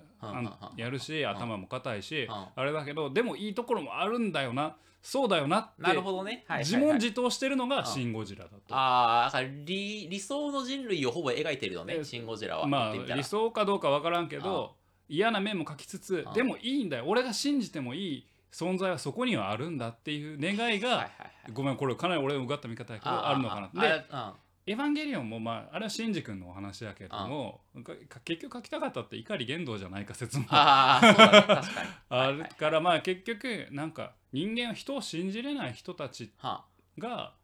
[0.76, 4.76] やるし頭も硬いしうんあれだけどでもいいところもあるんだよな。
[5.02, 6.60] そうだよなってなるほどね、はいはいはい。
[6.62, 8.76] 自問自答してるのがうんシン・ゴジラだと。
[8.76, 12.66] ああだから理理想の人類をほぼ描いてるよねえシン・ゴジラは。
[12.66, 14.76] まあ理想かどうかわからんけど
[15.08, 17.04] 嫌な面も書きつつうんでもいいんだよ。
[17.06, 24.34] 俺が信じてもいい存在はそこにはあるんだっていう願いがはいはいはいごめんこれかなり俺のうがった見方やけどああるのかなあであ
[24.68, 30.46] エヴァンゲリオンもまああれはシンジ君のお話だけども、か結局書きたかったって怒り言動じゃないか説も。
[30.50, 31.42] ああそうだね。
[31.42, 31.90] 確かに。
[32.10, 36.66] あるからまあ結局なんか人間は人を信じれない人たちは
[36.98, 37.36] が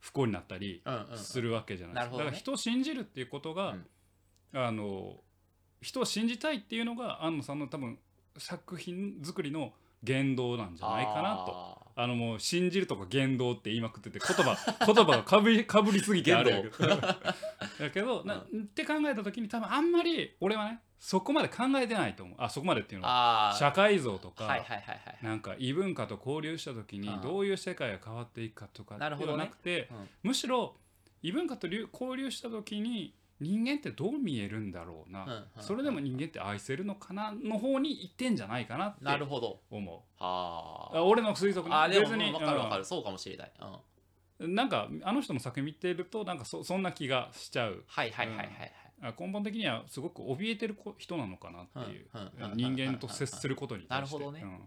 [0.00, 0.82] 不幸になったり
[1.14, 3.76] するわけじゃないですか、だから人を信じるっていうことが、
[4.52, 5.20] あの
[5.80, 7.98] 人を信じたいっていうのが安野さんの多分
[8.36, 11.85] 作品作りの言動なんじゃないかなと。
[11.96, 14.56] ああのもう信じるとか言動って言いまくってて言葉
[14.86, 16.68] 言葉がかぶりかぶりすぎてあるやけ。
[16.68, 16.88] ど
[17.80, 22.36] だけど、なって考えた時に多分あんまり俺はねそこまで考えてないと思う。
[22.38, 27.20] あそこまでっていうーのは社会像とか、はいはいはいはいなんか異文化と交流した時にうん。
[27.22, 30.08] どういう世界が変わっていくかとかではなくて、うん。
[30.24, 30.76] むしろ
[31.22, 37.32] 異文化と流交流した時に人間ってどう見えるんだろうな、それでも人間って愛せるのかな？
[37.32, 39.60] の方に行ってんじゃないかなってなるほど。
[39.70, 41.74] 思はうあ俺の推測ね。
[41.74, 42.84] あでも別に分かる分かる。
[42.84, 43.52] そうかもしれない。
[43.60, 43.68] うん。
[43.68, 47.84] うんなんかあの人の作品見てるとなんかそそんな気がしちゃう。
[47.86, 48.72] はいはいはいはいはい。
[49.02, 52.06] あ根本的にはすごく怯えてる子人なのかなっていう。
[52.54, 54.14] 人間と接することに対して。
[54.14, 54.42] なるほどね。
[54.44, 54.60] うん。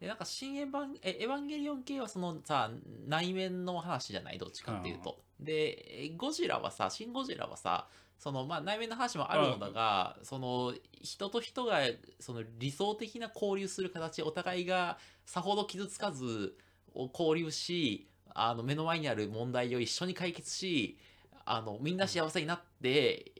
[0.00, 2.70] でなんか新エヴァンえエヴァンゲリオン系はそのさ
[3.06, 4.38] 内面の話じゃない？
[4.38, 11.80] どっちかっていうと、でゴジラはさシン・ゴジラはさそのまあ内面の話もあるのだが、その人と人が
[12.20, 16.56] その理想的な交流する形お互いがさほど傷つかず
[16.94, 20.96] を交流しあの目の前にある問題を一緒に解決し
[21.44, 23.32] あのみんな幸せになって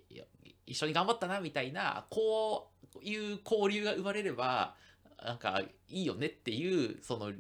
[0.66, 4.74] 一緒に頑張ったなみたいなこういう交流が生まれれば
[5.24, 7.32] なんかいいよねっていうその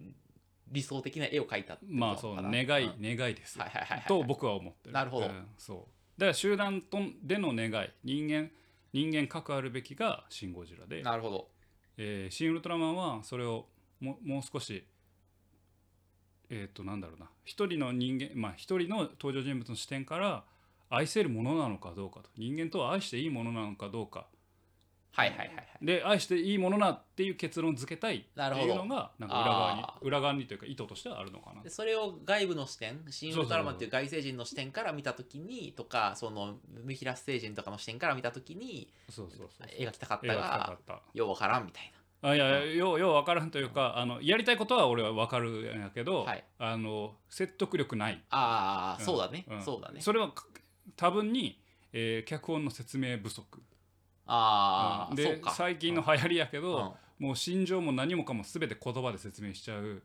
[0.74, 3.16] 理想的な絵を描いたまあそう願い、うん。
[3.16, 3.64] 願いですよ。
[4.08, 4.92] と僕は思ってる。
[4.92, 5.26] なるほど。
[5.26, 6.20] うんそう。
[6.20, 7.90] だから集団とでの願い。
[8.02, 8.50] 人間
[8.92, 11.48] 人間関わるべきがシン・ゴジラで、なるほど。
[11.96, 13.66] えーシン・ウルトラマンはそれを
[14.00, 14.84] ももう少し
[16.50, 17.30] えっ、となんだろうな。
[17.44, 20.44] 一人の人間まあ一人の登場人物の視点から
[20.90, 22.30] 愛せるものなのかどうかと。
[22.36, 24.26] 人間とは愛していいものなのかどうか
[25.14, 25.86] はいはいはいはい。
[25.86, 31.62] で愛していいものなっていう結論付けたいっていうのがなんか裏側にあ裏側にというか意図としてはあるのかな。
[31.62, 40.78] でそれを外部の視点シン・ウルトラマンっていう外星人の視点から見た時にとかそのメヒラス星人とかの視点から見た時にそうそうそう描きたかったが
[41.12, 41.92] ようわからんみたい
[42.24, 46.44] あいやようよう分からんというかあのやりたいことは俺は分かるんやけど、はい。
[46.58, 49.04] あの説得力ない、なああ、うん。
[49.04, 49.62] そうだね、ん。
[49.62, 50.00] そうだね。
[50.00, 50.46] それはか
[50.96, 51.60] 多分に、
[51.92, 53.62] えー脚本の説明不足
[54.26, 55.16] ああ、うん。
[55.16, 56.62] で最近の流行りやけうん。
[56.62, 60.02] ど、もう心情も何もかも全て言葉で説明しちゃう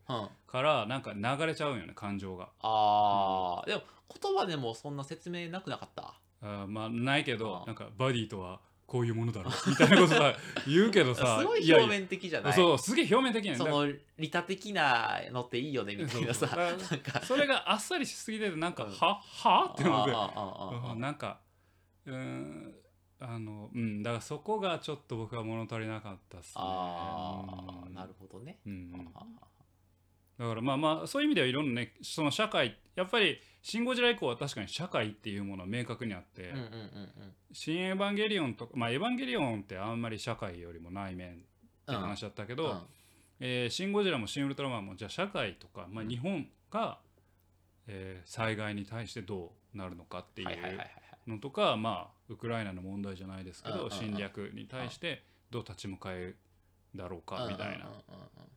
[0.48, 2.50] からなんか流れちゃうんよね感情が。
[2.62, 3.82] ああ、でも
[4.22, 6.14] 言葉でもそんな説明なくなかった？
[6.42, 7.66] あーまあないけどうん。
[7.68, 9.54] なんかバディとはこういうものだろう。
[9.70, 10.34] みたいなことさ
[10.68, 12.54] 言うけどさ すごいや表面的じゃない？
[12.54, 13.60] そうすげえ表面的やねん。
[13.60, 16.48] だその利他的なのっていいよねみたいなさ。
[16.48, 16.60] そうそう
[16.92, 17.22] なんか。
[17.22, 18.92] それがあっさりしすぎてなんか、うん。
[18.92, 19.66] はは？
[19.74, 20.06] って思っ
[20.96, 21.40] てなんか
[22.06, 22.76] うーん
[23.20, 24.04] あのうん。
[24.04, 26.54] だからそこがちょっと僕は物足りなかったっすね。
[26.56, 27.44] あ
[27.88, 27.98] うん。
[27.98, 28.60] あなるほどね。
[28.66, 29.10] うんうん。
[29.14, 29.26] あ
[30.38, 37.36] だからまあまあそういう意味ではいろんなねその社会やっぱり「シン・ゴジラ」以降は確かに社会っていうものは明確にあって「うんうんうんうん。
[37.52, 41.38] 新エヴァンゲリオン」とかまあエヴァンゲリオンってあんまり社会よりも内面っ
[41.86, 42.82] て話だったけど、うん。
[43.42, 47.00] えーシン・ゴジラもシン・ウルトラマンもじゃあ社会とか、まあ、日本が、
[47.88, 50.88] えー災害に対してどうなるのかっていはいはいはいはい。
[50.88, 56.38] うのとか、まあ、ウクライナの問題じゃないですけど、侵略に対してどう立ち向かえる
[56.96, 57.86] だろうかみたいな、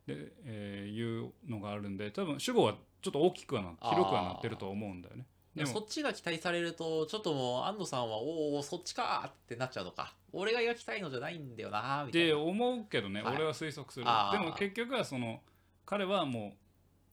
[0.06, 5.26] で、えーいうのがあるんで多分主語はちょっと大きくはな広くはなってると思うんだよね。
[5.54, 10.14] でもそっちが期待されるとちょっともう安藤さんはおおそっちかーってなっちゃうのか。
[10.32, 13.34] 俺が描きたいのじゃないんだよなーみたいでな思うけどね、はい。
[13.36, 14.06] 俺は推測する。
[14.06, 15.42] でも結局はその
[15.84, 16.61] 彼はもう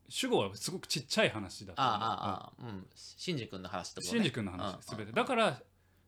[0.09, 1.93] 主語はすごくちっちゃい話だと思う。
[1.93, 2.87] ああああうん。
[2.95, 5.11] シンジ君の話ってことシンジ君の話うんすべて。
[5.11, 5.61] だから、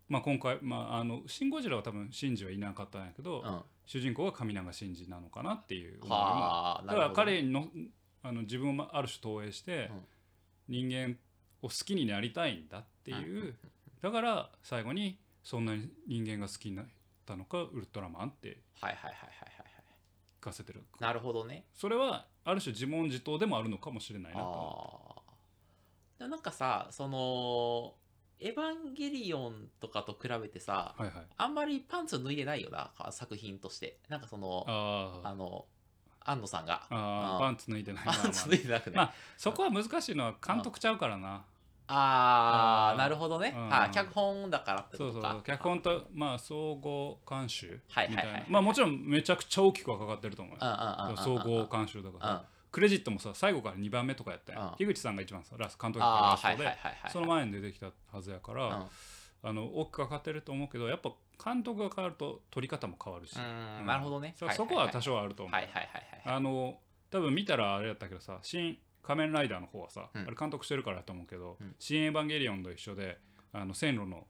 [0.09, 3.47] まあ、今回、まあ、あのシン・ゴジラは多分シンジはいなかったんやけど、うん。
[3.47, 3.61] うん
[3.91, 7.41] 主人公は神永真司なのかなっていうだからなるほどね。
[7.41, 7.67] 彼の
[8.23, 9.91] あの自分をある種投影して、
[10.69, 11.17] 人間
[11.61, 13.55] を好きになりたいんだっていう、
[14.01, 16.85] だから最後にそんなに人間が好きになっ
[17.25, 19.73] たのかウルトラマンってはいはいはいはいはいはい。
[20.39, 20.85] 聞かせてる。
[21.01, 21.65] なるほどね。
[21.73, 25.31] それはある種自問自答でもあるのかもしれないなとああ
[26.19, 27.93] でもなんかさその
[28.39, 31.25] エヴァンゲリオンとかと比べてさはいはい。
[31.37, 33.99] あんまりパンツ脱いでないよな作品として。
[34.09, 35.65] なんかそのあの
[36.19, 36.87] 安野さんが。
[36.89, 36.97] あー
[37.35, 41.45] あーパンツ脱いでない パンツ脱いでなくね、まあそこは難しいのは監督ちゃうからな
[41.91, 43.69] あーああなるほどね、うん。
[43.69, 43.91] はい。
[43.91, 45.13] 脚本だからってことか。
[45.13, 48.33] そうそう脚本とまあ総合監修みたいなはいはいはい。
[48.33, 50.59] はいまあもちろんめちゃくちゃ大きくはかかってると思うよ。
[50.61, 54.75] う総合監修だからクレジットもさ最後から2番目とかやったやん、うん。
[54.77, 58.85] 樋口さんが一番さラス監督からラストではいはいはいその前に出てきたはずやから、うん。
[59.43, 61.11] あの大きくかかってると思うけどやっぱ
[61.43, 64.35] 監督が変わると取り方も変わるし、なるほどね。
[64.37, 65.85] そそこは多少あると思う、はいはいはい
[66.27, 66.35] はい。
[66.35, 66.77] あの
[67.09, 70.21] 多分見たらあれやったけどさ「新仮面ライダー」の方はさ、うん。
[70.23, 73.19] あれ監督してるからやと思うけどうん「新エヴァンゲリオン」と一緒で
[73.53, 74.27] あの線路の、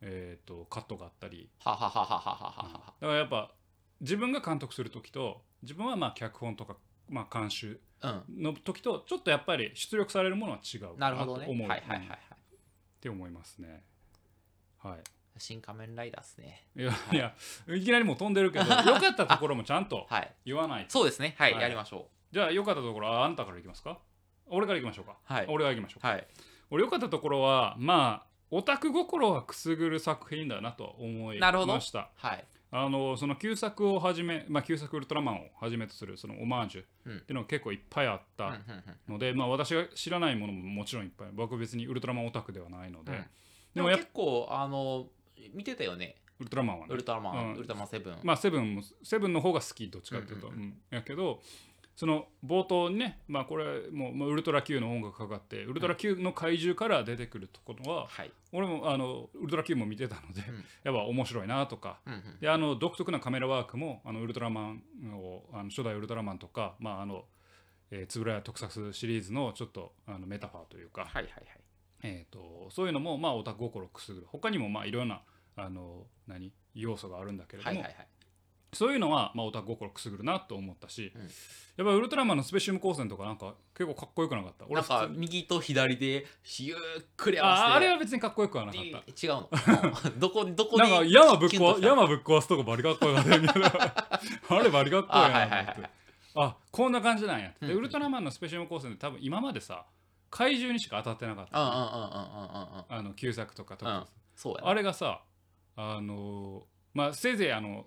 [0.00, 1.50] えー、とカットがあったり。
[1.60, 3.52] はははははははだからやっぱ
[4.00, 6.76] 自分が監督する時と自分はまあ脚本とか、
[7.08, 8.42] まあ、監修はうん。
[8.42, 10.96] の時とちょっとやっぱり出力されるものは違う。
[10.98, 11.46] なるほどね。
[11.46, 12.18] と思う、はいはいはいはい。
[12.18, 12.48] っ
[13.00, 13.84] て思いますね。
[14.78, 15.00] はい。
[15.36, 16.68] 新仮面ライダーですね。
[16.76, 17.16] いやい。
[17.16, 17.34] や
[17.76, 20.34] いきなりもう飛んでるけど 良かったところもちゃんとはい。
[20.44, 20.90] 言わないと。
[20.90, 21.34] そうですね。
[21.38, 21.62] はいはい。
[21.62, 23.98] やりましょじゃあ良かったところはあんたからいきますか？
[24.48, 25.46] 俺からいきましょうか、はい。
[25.48, 26.26] 俺がいきましょうか、はい。
[26.70, 32.10] 俺良かったところはまあオタク心はくすぐる作品だなと思いました。
[32.16, 32.44] はい。
[32.70, 37.16] あのその旧作をはじめ、まあ、旧作ウルトラマンをはじめとするそのオマージュうん。
[37.18, 38.52] っていうのが結構いっぱいあったうん
[39.14, 43.24] うんまあ、私が知らないものももちろんいっぱい僕は別にウルトラマンオタクではないので、うん
[43.74, 45.06] でも結構あの
[45.52, 46.16] 見てたよね。
[46.38, 46.94] ウルトラマンはね。
[46.94, 47.54] ウルトラマン、うん。
[47.54, 50.54] ウルトラマンセブン、まあセブンもセブンの方が好きどっちかっていうと、うん。
[50.54, 50.74] うん。
[50.90, 51.40] やけど
[51.96, 60.64] その冒頭にねまあこれもうウルトラ Q の音楽かかってウルトラ Q の怪獣から出てくるところは、はい、俺もあのウルトラ Q も見てたので、うん。
[60.82, 62.00] やっぱ面白いなとか。
[62.06, 62.40] うんうん。
[62.40, 64.82] であの独特なカメラワークもあのウルトラマン
[65.14, 67.24] をあの初代ウルトラマンとかまああの
[67.90, 71.44] えー円谷特撮シリーズのちょっとあのメタファーというか、はいはいはい。
[72.02, 74.26] えー、とそういうのもまあオタク心をくすぐる。
[74.28, 75.22] 他にもまあいろんな
[75.56, 76.52] あの何？
[76.74, 78.08] 要素があるんだけれども、はいはいはい
[78.74, 81.22] そういうのはまあオタク心くすぐるなと思ったし、うん。
[81.22, 81.30] やっ
[81.78, 84.66] ぱりウルトラマンのスペシウム光線とかなんか結構かっこよくなかった。
[84.66, 86.26] なんか右と左で
[86.58, 86.76] ゆっ
[87.16, 87.68] くり合わせて。
[87.70, 89.48] ああれは別にかっこよくはなかっ違う たの。
[90.06, 94.20] うんどこどこなんか山ぶっ壊山ぶっ壊すとこバリかっこよかった
[94.54, 95.90] あれバリかっこいいあはいはいなと思ってはいはい
[96.36, 97.68] あこんな感じなんやって、うん。
[97.70, 99.84] うんでウルトラマンのスペシウム光線って多分今までさ
[100.30, 102.84] 怪獣にしか当たってなかった、うんうんうんうんうんうんうん。
[102.88, 104.00] あの旧作とか特うん。
[104.00, 104.68] 撮そうやな。
[104.68, 105.22] あれがさ
[105.76, 107.86] あのーまあせいぜいあの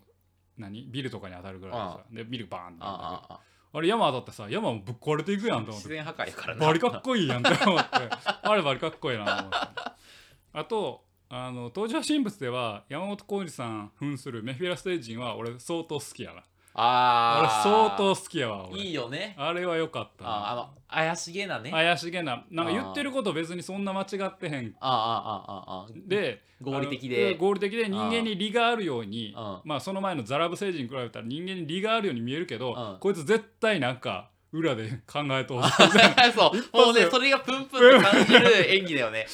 [0.58, 0.88] 何？
[0.90, 3.40] ビルとかに当たるぐらいでさでビルバーンってあ
[3.74, 5.88] あれ山当たってさ山もぶっ壊れていくやんと思って。
[5.88, 6.66] 自然破壊やからな。
[6.66, 7.90] バリかっこいいやんって思って。
[8.44, 9.58] あれバリかっこいいなと思って。
[10.54, 16.44] あとあの登場人物では山本浩二さん扮するメフィラス星人は俺相当好きやな
[16.78, 18.82] 俺ああ相当好きやわ俺。
[18.82, 19.36] いいよね。
[19.38, 20.24] あれは良かった。
[20.24, 21.72] なああの怪しげなね。
[21.74, 22.44] あ怪しげな。
[22.52, 24.76] なんか言ってること別にそんな間違ってへん。
[24.80, 29.62] ああああああで合理的あでの合理的で人間に利があるようにうん。
[29.66, 33.00] まあその前のザラブ星人に比べたら人間に利があるように見えるけど、うん。
[33.00, 35.62] こいつ絶対なんか裏で考えとう
[36.36, 36.58] そう。
[36.78, 39.26] もうねそれがプンプンと感じる演技だよね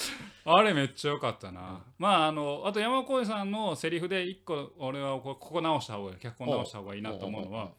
[0.46, 7.72] あれめっちゃ良かったな、まああのあと山小さんのセリフで一個俺はこここ直した方が脚本直した方がいいなと思うのは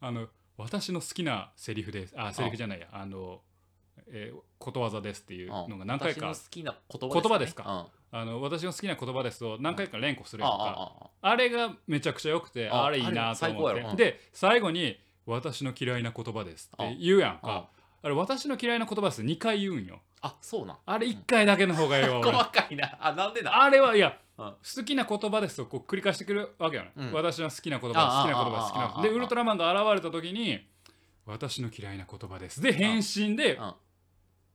[0.00, 2.32] あの私の好きなセリフですあ。
[2.32, 2.86] セリフじゃないや。
[2.90, 3.40] あの、
[4.08, 7.90] えーことわざですっていうのが何回か好きな言葉ですか？
[8.12, 8.18] うん。
[8.18, 17.46] あの私の好きな言葉ですと何回か連呼するやんか、あれがめちゃくちゃ良くてああれいいなと思って、で最後に「私の嫌いな言葉です」って言うやんあ。
[17.46, 17.68] か
[18.06, 19.22] あれ私の嫌いな言葉です。
[19.22, 19.98] 2回言うんよ。
[20.22, 20.76] あそうなん。
[20.86, 22.30] あれ1回だけの方がええわ 俺。
[22.30, 22.96] 細かいな。
[23.00, 24.54] あなんでなあれはいやうん。
[24.76, 27.12] 好きな言葉ですとこう繰り返してくるわけよね、うん。
[27.12, 30.64] 私の好きな言葉好きな言葉好きなああああでウルトラマンが現れた時に
[31.24, 32.62] 私の嫌いな言葉です。
[32.62, 33.74] で変身でうん。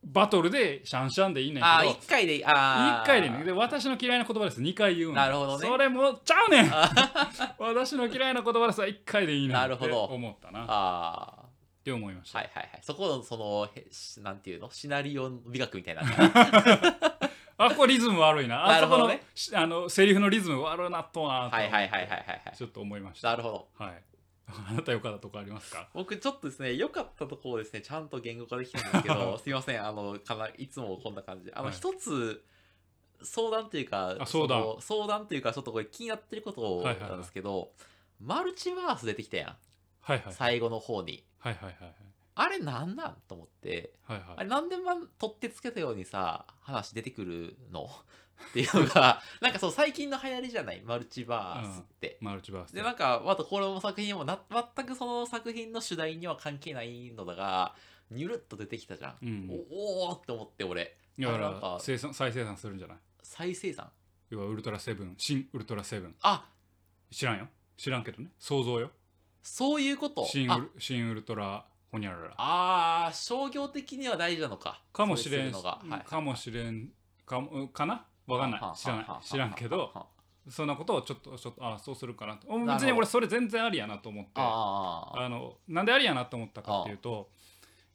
[0.04, 4.62] バトルでシャンシャンでいいねんあけど一回であ1回でねで私の嫌いな言葉です。
[4.62, 5.68] 2回言うんなるほどね。
[5.68, 6.72] それもうちゃうねん。
[7.62, 10.04] 私の嫌いな言葉ですは1回でいいねんってなるほど。
[10.04, 10.62] 思ったな。
[10.62, 11.41] っあ
[11.82, 12.80] あて思いました、はいはいはい。
[12.82, 14.70] そこのそのへしなんていうの？
[14.70, 16.02] シナリオ美学みたいな。
[17.58, 18.64] あここリズム悪いな。
[18.64, 19.26] あそこのなるほどね。
[19.34, 21.56] しあのセリフのリズム悪なっとうなと。
[21.56, 22.56] はいはいはいはいはいはい。
[22.56, 23.30] ちょっと思いました。
[23.30, 23.84] なるほど。
[23.84, 24.02] はい。
[24.68, 25.88] あなたよかったとこありますか？
[25.94, 29.84] 僕ちょっとですね良かったところをですねちゃんと言語化できたんですけど すいません。
[29.84, 31.46] あのかないつもこんな感じ。
[31.46, 31.74] であのはい。
[31.74, 32.44] 一、つ
[33.22, 34.62] 相談というかあ相談。
[34.62, 37.10] その相談というかちょっとこれ気になってることはいはいはい。
[37.10, 37.72] なんですけど、
[38.20, 39.56] マルチバース出てきたやん
[40.02, 40.32] はいはい。
[40.34, 41.24] 最後の方に。
[41.38, 41.94] はいはいはい
[42.34, 43.92] あれなんなんと思って。
[44.04, 44.28] はいはい。
[44.38, 47.90] あれなん取ってつけたようにさ話出てくるの？
[48.50, 50.80] っていうのがなんかそう最近の流行りじゃない？
[50.80, 52.74] マルチバースって、マルチバース。
[52.74, 54.40] でなんかまたこの作品もな
[54.74, 57.76] 全くその作品の主題には関係ないのだが
[58.10, 59.50] ニュルっと出てきたじゃん、うん。
[59.70, 60.96] おおーって思って俺。
[61.18, 62.98] だかあなんから生産再生産するんじゃない？
[63.22, 63.92] 再生産？
[64.30, 65.14] 要はウルトラセブン。
[65.18, 66.16] 新ウルトラセブン。
[66.22, 66.48] あ！
[67.10, 67.48] 知らんよ。
[67.76, 68.30] 知らんけどね。
[68.38, 68.90] 想像よ
[69.42, 70.22] そういうこと？
[70.22, 72.34] あ新ウル新ウルトラホニャララ。
[72.36, 74.80] あー商業的には大事なのか。
[74.92, 76.88] かもしれんかもしれん
[77.26, 78.04] かもかな？
[78.26, 78.60] わかんない。
[78.76, 79.06] 知らない。
[79.22, 79.92] 知らんけど
[80.48, 82.46] そんなことをちょっとちょっとあそうするかなと。
[82.66, 87.28] 別に俺それ全然ありやなと思ってあああのなんでありやなと思ったかっていうと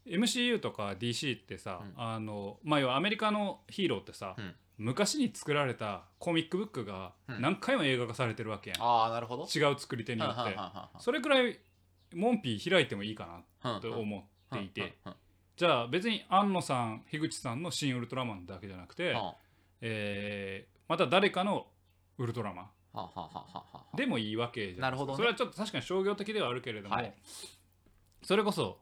[0.06, 2.02] MCU とか DC ってさ、うん。
[2.02, 7.42] あのまあ要はアメリカのヒーローってさ、うん昔に作られたコミックブックがうん。
[7.42, 9.44] 何回も映画化されてるわけやん、ああなるほど。
[9.44, 10.56] 違う作り手によって。
[11.00, 11.60] それくらい
[12.14, 14.98] 門扉開いてもいいかなと思っていて、
[15.56, 19.16] じゃあ別に庵野さん樋口さんの「新ウルトラマン」だけじゃなくて、
[19.82, 21.68] えーまた誰かの
[22.18, 22.70] ウルトラマン。
[23.96, 25.18] でもいいわけじゃなるほどね。
[25.18, 27.14] それはちょっと確かに商業的ではあるけれども、はい。
[28.24, 28.80] それこそ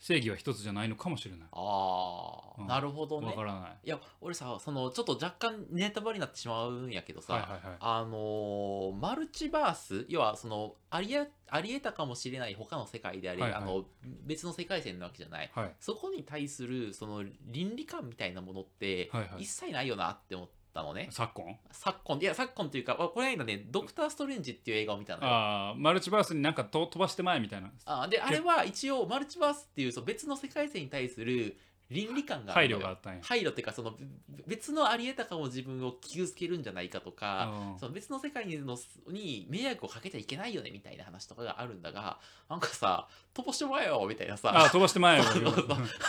[0.00, 1.48] 正義は一つじゃないのかもしれない。
[1.52, 2.62] あー。
[2.62, 2.66] うん。
[2.66, 3.26] なるほどね。
[3.28, 3.76] わからない。
[3.84, 7.76] いや俺さそのちょっと若干ネタバレになってしまうんやけどさ、はいはいはい。
[7.78, 13.60] あのーマルチバース要はそのありえありえたかもしれない他の世界であり、はいはい。
[13.62, 13.84] あの
[14.24, 15.50] 別の世界線なわけじゃない。
[15.54, 15.74] はい。
[15.78, 19.42] そこに対するその倫理観みたいなものってはいはい。
[19.42, 21.56] 一切ないよなって思ったのね、昨今？
[21.70, 22.18] 昨今。
[22.20, 25.28] いや昨今というかこれ間ね「ドクター・ストレンジ」っていう映画を見たのよ。
[25.28, 27.70] ああマルチバースになんかと飛ばしてまえみたいな。
[27.84, 31.56] あであれは一応マルチバースっていうそう別の世界線に対する
[31.90, 33.20] 倫理観があ配慮があったんや。
[33.22, 33.96] 配慮っていうかその
[34.28, 37.78] べ別のありえたかも自分を傷つけるんじゃないかとか、うん。
[37.78, 38.78] その別の世界にの
[39.08, 42.18] に迷惑をかけちゃいけないよねみたいな話とかがあるんだが
[42.48, 45.24] なんかさ飛ばしてもらえよみたいなさあ飛ばしてまえよ。
[45.34, 45.44] なん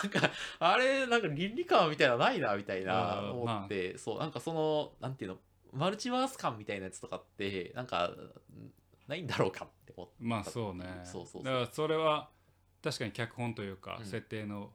[0.10, 5.38] かあれなんか倫理観みたいなのないなみたいな思って、そうなんかそのなんていうの
[5.74, 8.32] マルチバース感みたいなやつとかってなんかん
[9.08, 10.86] ないんだろうかって思ってまあそうね。
[11.04, 11.44] そうそうそう。
[11.44, 12.30] だからそれは
[12.84, 14.06] 確かに脚本というか、うん。
[14.06, 14.72] 設定の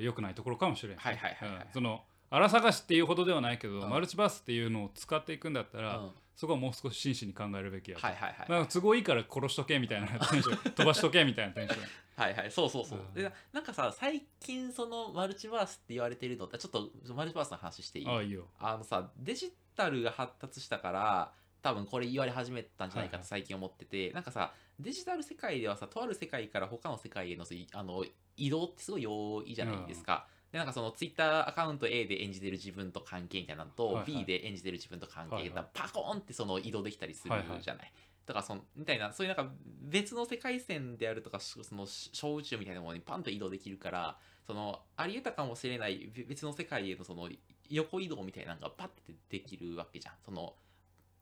[0.00, 1.58] 良くないところかもしれない、はいはいはいはい。
[1.66, 1.72] うん。
[1.72, 3.88] その荒探しっていうほどではないけど、うん。
[3.90, 6.10] マルチバースっていうのを使っていくんだったら、うん。
[6.34, 10.58] そこはもう少し真摯に考えるべきやと、はいはいはいなんか都合いいから殺しとけみたいなテンション。
[10.74, 11.82] 飛ばしとけみたいなテンション。
[12.16, 13.14] はいはいそうそうそう、うん。
[13.14, 18.06] でななんかさ最近そのマルチバースって言われてるのってちょっとマルチバースの話していい？
[18.08, 18.48] ああいいよ。
[18.58, 21.32] あのさデジタルが発達したから
[21.62, 28.04] 多分これ言われ始めたんじゃないかはいはいと最近思ってて、なんかさデジタル世界ではさとある世界から他の世界へのあの
[28.36, 30.26] 移動ってすごい容易じゃないですか。
[30.52, 34.04] でなんかそのツイッターアカウント A で演じてる自分と関係みたいなのと、はいはい。
[34.06, 35.64] B で演じてる自分と関係、はいはい。
[35.74, 37.92] パコーンってその移動できたりするじゃない。
[38.26, 47.28] だからそのみたいなそういうなんか別の世界線であるとかその小宇宙みたいなものにパンと移動できるからそのありえたかもしれないべ別の世界へのその
[47.68, 50.14] 横移動みたいなのがパッてできるわけじゃん。
[50.24, 50.54] その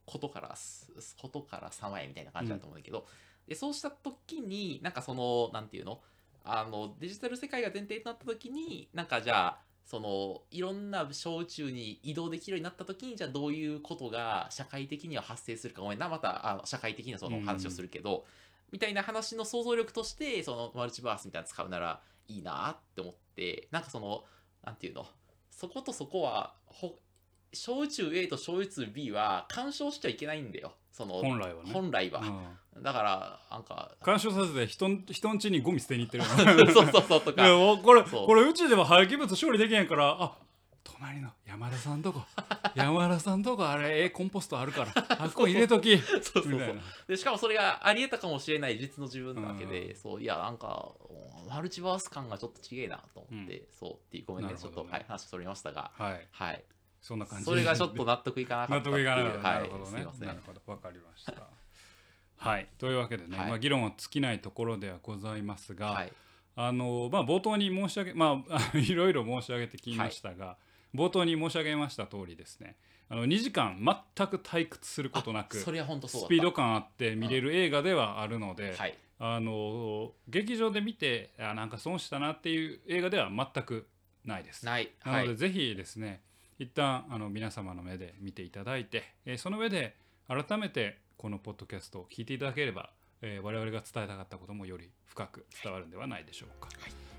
[0.06, 0.90] ことからす
[1.20, 3.06] ことから様へみたいな感じだと思うんだけど、
[3.48, 6.00] でそうした時になんかそのなんていうの？
[6.44, 18.24] あのデジタル世界が前提となった時になんかじゃあそのいろんな小宇宙に移動できるようになった時にじゃあどういうことが社会的には発生するかごめんなまたあの社会的なその話をするけど、
[18.72, 24.24] みたいな話の想像力としてそのマルチバースみたいなの使うならいいなって思ってなんかその
[24.64, 25.06] なんていうの
[25.50, 26.54] そことそこは
[27.52, 30.72] 小宇宙 A と小宇宙 B は干渉しちゃいけないんだよ。
[30.94, 31.72] その本来はね。
[31.72, 32.20] 本来は、
[32.76, 32.82] うん。
[32.82, 36.24] だからなんか干渉させて人ん人ん家にゴミ捨てに行ってる
[36.72, 38.26] そうそうそうといやこれそう。
[38.26, 40.38] これ宇宙では廃棄物処理できへんからあ
[40.84, 42.22] 隣の山田さんとこ。
[42.76, 45.98] 山田さんとこあれええコンポストあるからあっこ入れとき。
[45.98, 46.52] そうそうそう。
[46.52, 46.82] みたいな。
[47.08, 49.96] でしかもそれがありえたかもしれない実の自分なわけで、うん。
[49.96, 50.92] そういやなんか
[51.48, 54.76] マルチバース感がちょっと違えなと思って、そうっていうごめんねなるほどね。
[54.76, 55.90] ちょっと、はい、話取りましたが。
[55.98, 56.28] はい。
[56.30, 56.64] はい
[57.04, 57.44] そんな感じ。
[57.44, 59.04] それがちょっと納得いかなか納ったっていう。
[59.04, 59.58] 得いかなかった、はい。
[59.58, 60.26] なるほどね。
[60.26, 60.60] なるほど。
[60.66, 61.34] わかりました。
[62.38, 62.68] はい。
[62.78, 63.48] というわけでね、はい。
[63.48, 66.12] まあ、議論は尽きないところではございますが、はい。
[66.56, 70.56] あのまあ、冒頭に申し上げまあ いろいろ申し上げてきましたが、
[70.94, 72.76] 冒頭に申し上げました通りですね
[73.08, 73.76] あの2時間
[74.16, 78.96] 全く退屈することなくあそれは本当そうスピード感あって見れる映画ではあるので、はい。
[79.18, 83.88] あの劇場で見てあなんか損したなっていう映画では全く
[84.24, 84.64] ないです。
[84.64, 84.90] ない。
[85.04, 85.26] なはい。
[85.26, 86.22] のでぜひですね
[86.58, 89.96] 一旦あの皆様の目で見ていただいて、えーその上で
[90.28, 92.90] 改めてこのポッドキャストを聞いていただければ、
[93.22, 96.68] えー我々が伝えたかったこともより深く伝わるんではないでしょうか。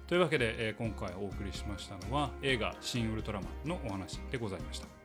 [0.08, 5.05] というわけで、えー今回お送りしましたのは映画「シン・ウルトラマン」のお話でございました。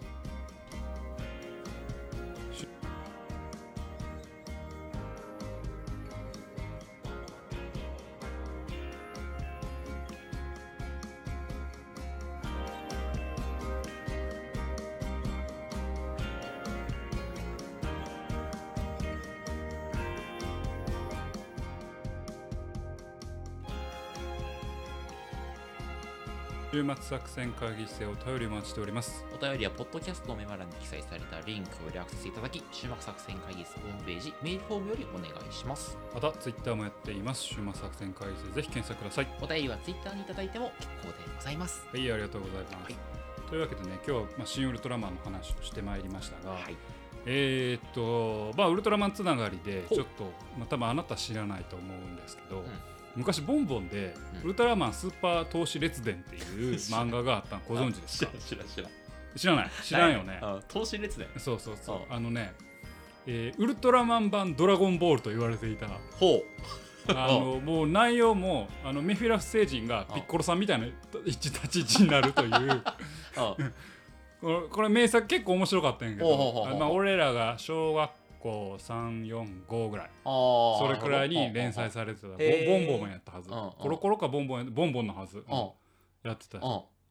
[26.72, 29.24] 週末作戦会議室へお便りお待ちしております。
[29.34, 37.42] お便りはポッドキャストのメモ欄に記載されたリンクよりアクセスいただき終幕作戦会議室ホームページメールフォームよりお願いしますまたツイッターもやっています。
[37.42, 39.26] 週末作戦会議室でぜひ検索ください。
[39.42, 42.74] お便りはツイッターにいただいても結構でございますはい、ありがとうございます。
[42.84, 42.96] はい
[43.48, 46.76] というわけでね、今日は、まあ、新ウルトラマンの話をしてまいりましたが、はい
[47.26, 52.64] えーっと、まあ、ウルトラマンつながりで、ちょっと、まあ、多分あなた知らないと思うんですけど、
[53.16, 54.40] 昔ボンボンでうん。
[54.44, 57.62] ウルトラマンスーパー投資列伝っていう漫画があったの。
[57.68, 58.90] ご存知です知か知らん知らん。
[59.36, 59.70] 知らない？
[59.84, 60.40] 知らんよね。
[60.42, 61.28] うん投資列伝。
[61.38, 61.96] そうそうそう。
[62.08, 62.16] うん。
[62.16, 62.52] あのね
[63.26, 65.86] えーウルトラマン版ドラゴンボールと言われていた。
[66.18, 66.42] ほ
[67.08, 70.86] あのもう内容もあのメフィラス星人がピッコロさんみたいな
[71.24, 72.82] 立ち位置になるという。
[74.40, 80.10] これこれ名作結構面白かったんやけどあまあ俺らが小学校345ぐらい。
[80.24, 82.28] それくらいに連載されてた。
[82.28, 83.50] ボンボンもやったはず。
[83.50, 85.44] コロコロかボンボンやボンボンのはず。
[86.24, 86.58] やってた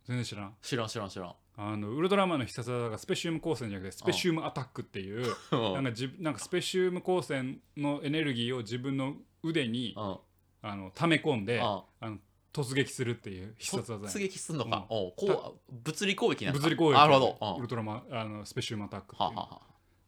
[0.05, 0.55] 全然知らん。
[0.61, 1.35] 知らん知らん知らん。
[1.55, 5.73] あのウルトラマンの必殺技がスペシウム光線じゃなくてスペシウムアタックっていううん。
[5.73, 10.17] なんかじなんかスペシウム光線のエネルギーを自分の腕にうん。
[10.61, 11.63] あの溜め込んでうん。
[11.63, 12.17] あの
[12.51, 14.97] 突撃するっていう必殺技突撃すんのか、うん。
[14.97, 17.55] おうこう物理攻撃な物理攻撃なるほど、うん。
[17.57, 19.31] ウルトラマンあのスペシウムアタックっていう。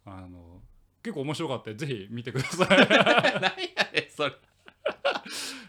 [0.03, 0.61] あの
[1.03, 2.67] 結構面白かったぜひ見てください。
[2.77, 3.49] 何や
[3.93, 4.33] ねんそれ。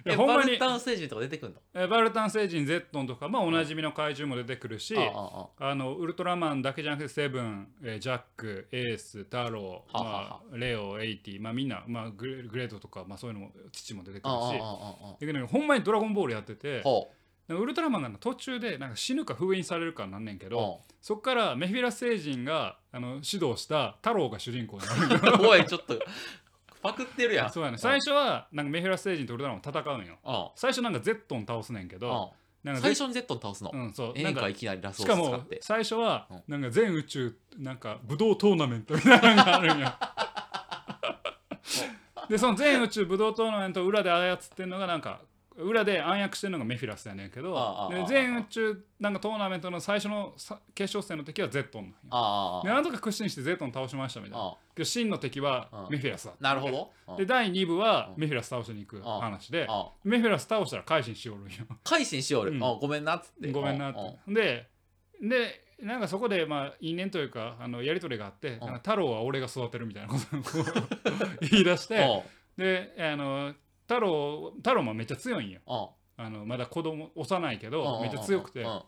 [0.05, 1.61] えいやほんまにバルタン星人とか出てくんの？
[1.75, 16.83] えバルタン星人ゼットンとか、まあ、おなじみの怪獣も出てくるし、ああああのウルトラマンだけじゃなくてセブン、えージャックエース太郎、はははまあ、レオエイティ、まあ、みんな、まあ、グレグレードとか、まあ、そういうのも父も出てくるあああしああだけどねほんまに「ドラゴンボール」やってて
[17.59, 25.33] ウルトラマンが途中でなんか死ぬか封印されるかなんねんけうどそっからメフィラス星人があの指導した太郎が主人公になる。
[25.39, 25.99] う んおいちょっと
[26.83, 27.51] パクってるやん。
[27.51, 27.79] そうやね。
[27.79, 30.19] 最初はなんかメフィラス星人とウルトラマン戦うんよ。
[30.25, 30.49] うん。
[30.57, 32.33] 最初なんかゼットン倒すねんけど
[32.65, 34.13] なんかゼうん最初に Z に倒すの、うんそう。
[34.17, 35.59] ええなんんかかいきなりラスしかもボス使って。
[35.63, 36.43] 最初はうん。
[36.49, 39.99] なんか全宇宙なんか武道トーナメントみたいなのがあるんや
[42.29, 45.21] でその全宇宙武道トーナメントを裏で操ってんのがなんか
[45.57, 51.95] 裏で暗躍してるのがメフィラスやねんけど全宇宙なんかトーナメントの最初のさ決勝戦の敵はゼットン。
[52.65, 54.45] なんとか屈伸してゼットン倒しましたみたいな。
[54.45, 56.91] あけど真の敵はメフィラスだなるほど。
[57.09, 61.51] うんで第2部はうんメフィラス倒しに行く話であメフィラス倒したら改心しおるんよ。
[61.85, 62.65] 改心しよる、うん。
[62.65, 63.53] あごめんなっつって。
[63.53, 63.95] ごめんなっ
[64.27, 64.41] うんて。
[64.41, 64.69] で
[65.21, 70.65] でなんかそこでまあ因縁というかあのやり取りがあって、太郎は俺が育てるみたいなことを
[71.51, 71.97] 言い出して
[72.57, 75.61] うんであの太郎太郎もめっちゃ強いんよ。
[75.67, 78.63] うんあのまだ子供幼いけどうんめっちゃ強くて。
[78.63, 78.83] うん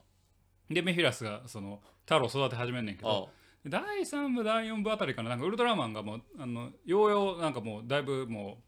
[0.70, 3.28] でメフィラスがその太郎を育て始めんねんけど
[3.66, 8.64] 第3部第4部あたりかななんかウルトラマンがもうあのようようなんかもうだいぶもう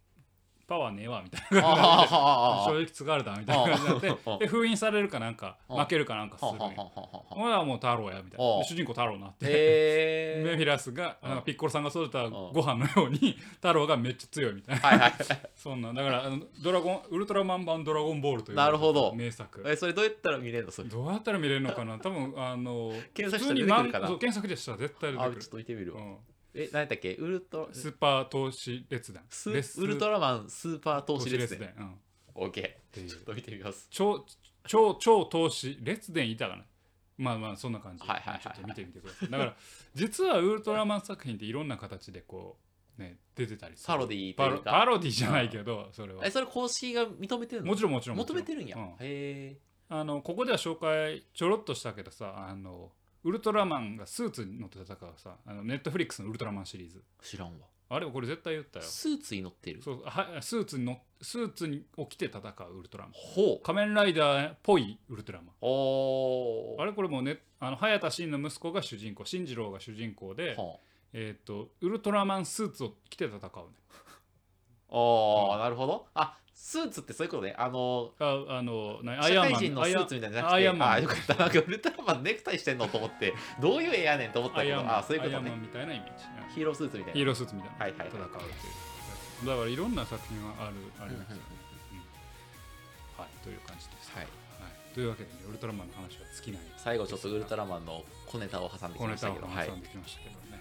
[0.68, 15.12] パワーねえわみたいなであ正直疲れたみたいな感じになってで封印されるかなんか負けるかなんかするんよははははは俺はもう太郎やみたいな主人公太郎になって、へメフィラスがなんかピッコロさんが育てたご飯のように太郎がめっちゃ強いみたいな
[15.54, 16.24] そんなだから
[16.62, 26.00] ドラゴンウルトラマン版ドラゴンボールというなるほど名作えそれどうやったら見れるのそれどうやったら見れるのかな多分あの検索したら出てくるかな検索でしたら絶対出てくるちょっと見てみるわ、
[26.56, 27.14] え何やったっけ？
[27.14, 29.22] ウルトラスーパー投資列伝。
[29.28, 31.74] スウルトラマンスーパー投投資列伝。
[32.34, 33.86] オッケーちょっと見てみます。
[33.90, 34.24] 超
[34.66, 36.64] 超超投資列伝いたかな。
[37.18, 38.02] まあまあそんな感じ。
[38.04, 39.30] ではいはいちょっと見てみてください。
[39.30, 39.56] だから
[39.94, 42.58] 実はウルトラマン作品っていろんな形でこ
[42.98, 46.26] うね出てたりパロディとパロパロディじゃないけどそれは。
[46.26, 47.68] えそれ公式が認めてるの？
[47.68, 48.82] もちろんもちろん求めてるんや、うん。
[48.82, 49.56] へえ
[49.88, 52.90] あのここでは紹介ちょろっとしたけどさあの
[53.26, 57.02] ウルトラマンがスーツに乗って戦うさあのネットフリックスのウルトラマンシリーズ。
[57.20, 57.66] 知らんわ。
[57.88, 58.84] あれこれ絶対言ったよ。
[58.84, 59.82] スーツに乗ってる？
[59.82, 63.12] そうはスーツにのスーツに起きて戦うウルトラマン。
[63.14, 63.60] ほう。
[63.64, 65.48] 仮面ライダーっぽいウルトラマン。
[65.60, 66.82] おー。
[66.82, 70.76] あれこれもうねあの早田真の息子が主人公進次郎が主人公で、は
[71.12, 73.48] えー、とウルトラマンスーツを着て戦うね。
[73.48, 76.06] あおーなるほど。
[76.14, 77.54] あスーツってそういうことね。
[77.58, 80.54] あのああのなアイ社アンマン会人のスーツみたいなのじゃなくて。
[80.56, 80.90] アイアンマン。
[80.90, 81.34] あよかった。
[81.34, 83.34] なんかウルトラマンネクタイしてんのと思って。
[83.60, 85.52] どういう絵やねんと思ったけどアイアンマンあそういうことね。
[85.60, 86.24] みたいなイメージ。
[86.40, 87.18] うんヒーロースーツみたいな。
[87.18, 87.76] ヒーロースーツみたいな。
[87.84, 88.08] はいはいはい。
[88.08, 88.40] 戦うってい
[89.44, 91.36] うだからいろんな作品があるあります、うん。
[91.36, 91.56] うんうん
[93.16, 94.24] はいという感じです、はい。
[94.24, 96.60] はい、というわけで、ね、ウルトラマンの話は尽きない。
[96.76, 100.60] 最後ちょっとウルトラマンの小ネタを挟んでき小ネタをましたけど、はい挟んできましたけどね、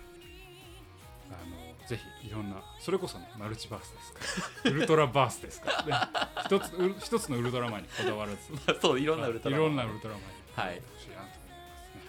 [1.32, 4.19] あのぜひいろんなそれこそねマルチバースですか
[4.65, 4.71] ら。
[4.71, 5.86] ウルトラバースですから。
[5.86, 6.41] ね。
[6.45, 8.38] 一つう一つのウルトラマンにこだわらず。
[8.82, 9.65] そういろんなウルトラマン。
[9.65, 9.67] い。
[9.67, 12.01] ろんなウルトラマンにはいほしいなと思いますね。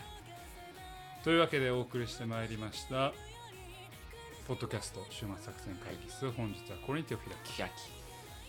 [1.25, 3.13] というわけでお送りしてまいりました
[4.47, 6.31] ポッドキャスト週末作戦会議室。
[6.33, 7.53] 本日はこれに手を開き。
[7.55, 7.75] キヤキ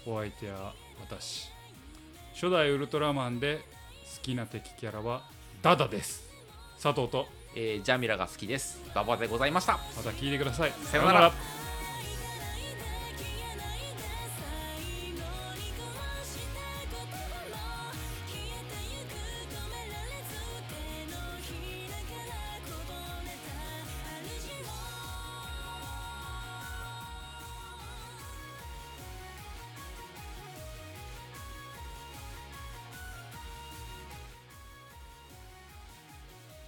[0.09, 1.49] お相手は私。
[2.33, 3.57] 初代ウルトラマンで
[4.15, 5.23] 好きな敵キャラは
[5.61, 6.23] ダダです。
[6.81, 7.27] 佐藤と
[7.59, 8.79] えージャミラが好きです。
[8.93, 9.79] 馬場でございました。
[9.97, 10.71] また聞いてください。
[10.83, 11.31] さようなら